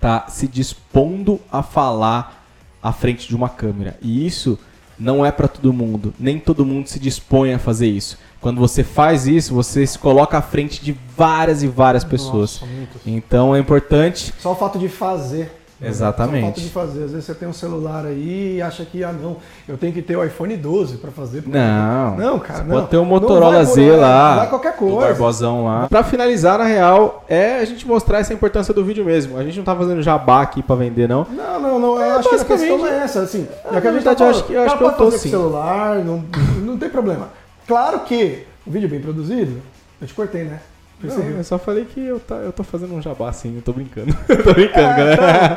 tá 0.00 0.26
se 0.28 0.46
dispondo 0.46 1.40
a 1.50 1.64
falar 1.64 2.46
à 2.80 2.92
frente 2.92 3.26
de 3.26 3.34
uma 3.34 3.48
câmera. 3.48 3.98
E 4.00 4.24
isso 4.24 4.56
não 4.96 5.26
é 5.26 5.32
para 5.32 5.48
todo 5.48 5.72
mundo, 5.72 6.14
nem 6.16 6.38
todo 6.38 6.64
mundo 6.64 6.86
se 6.86 7.00
dispõe 7.00 7.52
a 7.52 7.58
fazer 7.58 7.88
isso. 7.88 8.16
Quando 8.40 8.60
você 8.60 8.84
faz 8.84 9.26
isso, 9.26 9.52
você 9.52 9.84
se 9.84 9.98
coloca 9.98 10.38
à 10.38 10.42
frente 10.42 10.80
de 10.80 10.96
várias 11.16 11.64
e 11.64 11.66
várias 11.66 12.04
pessoas. 12.04 12.60
Nossa. 12.60 13.00
Então 13.04 13.56
é 13.56 13.58
importante 13.58 14.32
Só 14.38 14.52
o 14.52 14.54
fato 14.54 14.78
de 14.78 14.88
fazer. 14.88 15.50
Né? 15.80 15.88
Exatamente. 15.88 16.40
Só 16.42 16.46
o 16.46 16.54
fato 16.54 16.60
de 16.60 16.70
fazer. 16.70 17.04
Às 17.04 17.10
vezes 17.12 17.24
você 17.26 17.34
tem 17.34 17.48
um 17.48 17.52
celular 17.52 18.06
aí 18.06 18.56
e 18.56 18.62
acha 18.62 18.84
que, 18.84 19.02
ah, 19.02 19.12
não, 19.12 19.36
eu 19.68 19.76
tenho 19.76 19.92
que 19.92 20.00
ter 20.02 20.16
o 20.16 20.24
iPhone 20.24 20.56
12 20.56 20.96
para 20.98 21.10
fazer. 21.10 21.42
porque- 21.42 21.56
Não. 21.58 22.16
Não, 22.16 22.38
cara, 22.38 22.64
não. 22.64 22.76
Pode 22.76 22.88
ter 22.88 22.96
um 22.98 23.04
Motorola 23.04 23.64
Z 23.64 23.96
lá. 23.96 24.36
Vai 24.36 24.48
qualquer 24.48 24.76
coisa. 24.76 24.96
Barbosão 24.96 25.64
lá. 25.64 25.86
Pra 25.88 26.02
finalizar, 26.04 26.58
na 26.58 26.64
real, 26.64 27.24
é 27.28 27.56
a 27.58 27.64
gente 27.64 27.86
mostrar 27.86 28.18
essa 28.20 28.32
importância 28.32 28.72
do 28.72 28.84
vídeo 28.84 29.04
mesmo. 29.04 29.36
A 29.38 29.42
gente 29.44 29.56
não 29.58 29.64
tá 29.64 29.74
fazendo 29.74 30.02
jabá 30.02 30.42
aqui 30.42 30.62
pra 30.62 30.76
vender, 30.76 31.08
não. 31.08 31.26
Não, 31.30 31.60
não, 31.60 31.78
não. 31.78 31.96
Eu 31.96 32.02
É, 32.02 32.10
acho 32.16 32.28
que 32.28 32.34
a 32.36 32.44
questão 32.44 32.86
é 32.86 32.98
essa, 33.04 33.20
assim. 33.22 33.46
É 33.72 33.80
que 33.80 33.88
a 33.88 33.92
gente 33.92 34.04
tá 34.04 34.14
falando, 34.16 34.34
acho 34.34 34.44
que- 34.44 34.52
eu 34.52 34.62
acho 34.62 34.78
que 34.78 34.84
eu 34.84 34.92
tô 34.92 35.10
sim. 35.10 35.30
celular, 35.30 35.96
não, 36.04 36.24
não 36.62 36.78
tem 36.78 36.88
problema. 36.88 37.28
Claro 37.66 38.00
que 38.00 38.44
o 38.66 38.70
vídeo 38.70 38.88
bem 38.88 39.00
produzido, 39.00 39.60
eu 40.00 40.06
te 40.06 40.14
cortei, 40.14 40.44
né? 40.44 40.60
Não, 41.04 41.38
eu 41.38 41.44
só 41.44 41.58
falei 41.58 41.84
que 41.84 42.04
eu, 42.04 42.20
tá, 42.20 42.36
eu 42.36 42.52
tô 42.52 42.62
fazendo 42.62 42.94
um 42.94 43.02
jabá 43.02 43.28
assim, 43.28 43.56
eu 43.56 43.62
tô 43.62 43.72
brincando. 43.72 44.16
eu 44.28 44.42
tô 44.42 44.52
brincando, 44.54 44.96
galera. 44.96 45.56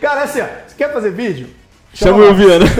Cara, 0.00 0.20
é 0.20 0.24
assim, 0.24 0.40
ó, 0.40 0.46
você 0.66 0.74
quer 0.76 0.92
fazer 0.92 1.10
vídeo? 1.10 1.48
Chama 1.94 2.24
o 2.24 2.34
Viana. 2.34 2.66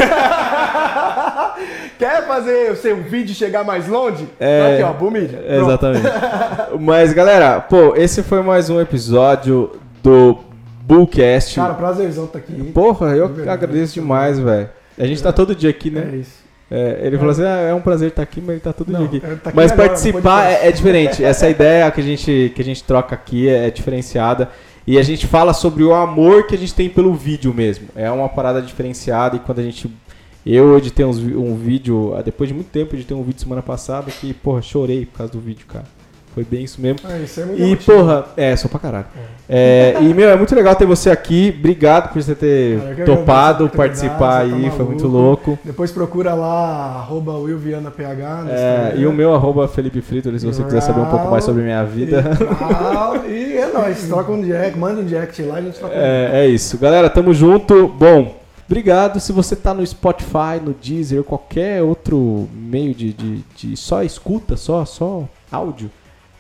Quer 1.99 2.27
fazer 2.27 2.73
o 2.73 2.77
seu 2.77 3.03
vídeo 3.03 3.35
chegar 3.35 3.65
mais 3.65 3.89
longe? 3.89 4.29
É. 4.39 4.75
Aqui, 4.75 4.83
ó. 4.83 4.93
Pronto. 4.93 5.17
Exatamente. 5.17 6.07
Mas, 6.79 7.15
galera, 7.15 7.61
pô, 7.61 7.97
esse 7.97 8.23
foi 8.23 8.43
mais 8.43 8.69
um 8.69 8.79
episódio 8.79 9.73
do 10.03 10.39
Bullcast. 10.83 11.57
Cara, 11.57 11.73
prazerzão 11.73 12.27
estar 12.27 12.39
aqui. 12.39 12.53
Porra, 12.73 13.17
eu 13.17 13.29
verdade. 13.29 13.49
agradeço 13.49 13.95
demais, 13.95 14.39
velho. 14.39 14.69
A 14.99 15.07
gente 15.07 15.23
tá 15.23 15.33
todo 15.33 15.55
dia 15.55 15.71
aqui, 15.71 15.91
né? 15.91 16.11
É 16.13 16.17
isso. 16.17 16.46
É, 16.71 17.01
ele 17.03 17.17
falou 17.17 17.31
assim: 17.33 17.45
ah, 17.45 17.61
é 17.61 17.75
um 17.75 17.81
prazer 17.81 18.09
estar 18.09 18.23
aqui, 18.23 18.41
mas 18.41 18.51
ele 18.51 18.61
tá 18.61 18.73
todo 18.73 18.91
Não, 18.91 19.05
aqui. 19.05 19.19
é, 19.19 19.21
tá 19.21 19.51
aqui 19.51 19.57
mas 19.57 19.73
agora, 19.73 19.89
participar 19.89 20.51
é, 20.51 20.69
é 20.69 20.73
diferente. 20.73 21.25
Essa 21.25 21.49
ideia 21.51 21.91
que 21.91 22.01
a, 22.01 22.05
gente, 22.05 22.53
que 22.55 22.61
a 22.61 22.65
gente 22.65 22.83
troca 22.83 23.15
aqui 23.15 23.49
é, 23.49 23.69
é 23.69 23.71
diferenciada. 23.71 24.51
E 24.87 24.99
a 24.99 25.03
gente 25.03 25.27
fala 25.27 25.53
sobre 25.53 25.83
o 25.83 25.93
amor 25.93 26.47
que 26.47 26.55
a 26.55 26.59
gente 26.59 26.73
tem 26.73 26.89
pelo 26.89 27.13
vídeo 27.13 27.53
mesmo. 27.53 27.89
É 27.97 28.11
uma 28.11 28.29
parada 28.29 28.63
diferenciada. 28.63 29.37
E 29.37 29.41
quando 29.41 29.61
a 29.61 29.63
gente. 29.63 29.91
Eu 30.45 30.79
editei 30.79 31.05
uns 31.05 31.19
um 31.19 31.57
vídeo, 31.57 32.15
ah, 32.17 32.23
depois 32.23 32.49
de 32.49 32.55
muito 32.55 32.71
tempo, 32.71 32.95
editei 32.95 33.17
um 33.17 33.23
vídeo 33.25 33.41
semana 33.41 33.63
passada 33.63 34.13
que, 34.13 34.33
porra, 34.33 34.63
chorei 34.63 35.05
por 35.05 35.19
causa 35.19 35.33
do 35.33 35.41
vídeo, 35.41 35.67
cara. 35.67 35.96
Foi 36.37 36.45
bem 36.45 36.65
isso 36.65 36.83
mesmo. 36.83 36.99
É, 37.09 37.21
isso 37.21 37.41
é 37.41 37.47
muito 37.47 37.63
E, 37.63 37.77
porra, 37.77 38.27
é, 38.37 38.55
só 38.55 38.69
pra 38.69 38.79
caralho. 38.79 39.07
É, 39.49 39.97
e, 40.03 40.13
meu, 40.13 40.29
é 40.29 40.37
muito 40.37 40.55
legal 40.55 40.77
ter 40.77 40.85
você 40.85 41.09
aqui. 41.09 41.55
Obrigado 41.59 42.13
por 42.13 42.23
você 42.23 42.35
ter 42.35 42.79
Cara, 42.79 42.95
que 42.95 43.05
topado 43.05 43.71
participar 43.71 44.45
oportunidade, 44.45 44.65
aí. 44.65 44.71
tá 44.71 44.77
Foi 44.77 44.85
muito 44.85 45.07
louco. 45.07 45.59
Depois 45.65 45.91
procura 45.91 46.35
lá, 46.35 46.97
arroba 46.99 47.33
WillVianaPH. 47.39 48.51
É, 48.51 48.95
e 48.99 49.07
o 49.07 49.15
meu 49.15 49.35
arroba 49.35 49.67
Felipe 49.67 50.03
Frito, 50.03 50.39
se 50.39 50.45
você 50.45 50.63
quiser 50.63 50.83
saber 50.83 51.01
um 51.01 51.07
pouco 51.07 51.31
mais 51.31 51.43
sobre 51.43 51.63
minha 51.63 51.83
vida. 51.85 52.23
E, 53.27 53.33
e 53.33 53.57
é 53.57 53.73
nóis, 53.73 54.07
troca 54.07 54.31
um 54.31 54.43
direct, 54.43 54.79
manda 54.79 55.01
um 55.01 55.07
direct 55.07 55.41
lá 55.41 55.55
e 55.55 55.59
a 55.59 55.63
gente 55.63 55.79
troca 55.79 55.95
um 55.95 55.99
É, 55.99 56.45
é 56.45 56.47
isso. 56.49 56.77
Galera, 56.77 57.09
tamo 57.09 57.33
junto. 57.33 57.89
Bom, 57.89 58.37
obrigado. 58.69 59.21
Se 59.21 59.33
você 59.33 59.57
tá 59.57 59.73
no 59.73 59.87
Spotify, 59.87 60.61
no 60.63 60.75
Deezer, 60.75 61.23
qualquer 61.23 61.83
outro 61.83 62.47
meio 62.53 62.95
de, 62.95 63.15
de, 63.15 63.45
de 63.57 63.75
só 63.75 64.03
escuta, 64.03 64.55
só, 64.55 64.85
só 64.85 65.27
áudio, 65.51 65.91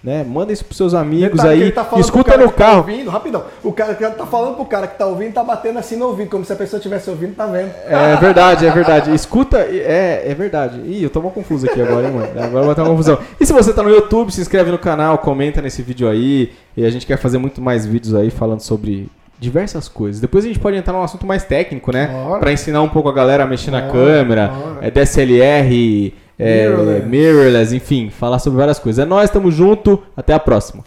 né? 0.02 0.24
Manda 0.24 0.52
isso 0.52 0.64
pros 0.64 0.76
seus 0.76 0.94
amigos 0.94 1.40
Detalhe 1.40 1.64
aí. 1.64 1.72
tá 1.72 1.88
escuta 1.98 2.37
no 2.37 2.46
tá 2.46 2.52
carro. 2.52 2.78
ouvindo, 2.78 3.11
rapidão. 3.11 3.44
O 3.62 3.72
cara 3.72 3.94
que 3.94 4.04
tá 4.09 4.26
falando 4.26 4.54
pro 4.54 4.64
cara 4.64 4.87
que 4.87 4.98
tá 4.98 5.06
ouvindo, 5.06 5.32
tá 5.32 5.42
batendo 5.42 5.78
assim 5.78 5.96
no 5.96 6.06
ouvido, 6.06 6.30
como 6.30 6.44
se 6.44 6.52
a 6.52 6.56
pessoa 6.56 6.78
estivesse 6.78 7.11
ouvindo, 7.11 7.35
tá 7.35 7.46
vendo. 7.46 7.72
É 7.87 8.16
verdade, 8.20 8.66
é 8.66 8.70
verdade. 8.70 9.14
Escuta, 9.14 9.59
é, 9.59 10.24
é 10.26 10.35
verdade. 10.35 10.80
Ih, 10.80 11.02
eu 11.02 11.11
tô 11.11 11.20
mal 11.20 11.32
confuso 11.32 11.66
aqui 11.66 11.80
agora, 11.80 12.06
hein, 12.06 12.12
mano. 12.14 12.28
Agora 12.40 12.66
vai 12.66 12.74
ter 12.74 12.82
uma 12.82 12.90
confusão. 12.90 13.18
E 13.40 13.44
se 13.46 13.52
você 13.52 13.72
tá 13.72 13.82
no 13.82 13.90
YouTube, 13.90 14.30
se 14.32 14.40
inscreve 14.40 14.70
no 14.70 14.78
canal, 14.78 15.18
comenta 15.18 15.61
nesse 15.61 15.82
vídeo 15.82 16.09
aí. 16.09 16.52
E 16.76 16.85
a 16.85 16.90
gente 16.90 17.06
quer 17.06 17.16
fazer 17.16 17.38
muito 17.38 17.61
mais 17.61 17.85
vídeos 17.87 18.14
aí 18.14 18.30
falando 18.30 18.61
sobre 18.61 19.09
diversas 19.38 19.88
coisas. 19.88 20.20
Depois 20.20 20.44
a 20.44 20.48
gente 20.48 20.59
pode 20.59 20.76
entrar 20.76 20.92
num 20.92 21.02
assunto 21.02 21.26
mais 21.26 21.44
técnico, 21.44 21.92
né? 21.92 22.11
Pra 22.40 22.52
ensinar 22.52 22.82
um 22.82 22.88
pouco 22.88 23.09
a 23.09 23.12
galera 23.12 23.44
a 23.44 23.46
mexer 23.46 23.70
na 23.70 23.82
câmera, 23.90 24.48
bora. 24.48 24.87
é 24.87 24.90
DSLR, 24.90 26.14
Mirrorless. 26.38 27.05
mirrorless, 27.07 27.72
enfim, 27.72 28.11
falar 28.11 28.38
sobre 28.38 28.59
várias 28.59 28.79
coisas. 28.79 29.05
É 29.05 29.09
nóis, 29.09 29.31
tamo 29.31 29.51
junto. 29.51 30.03
Até 30.16 30.35
a 30.35 30.38
próxima. 30.38 30.85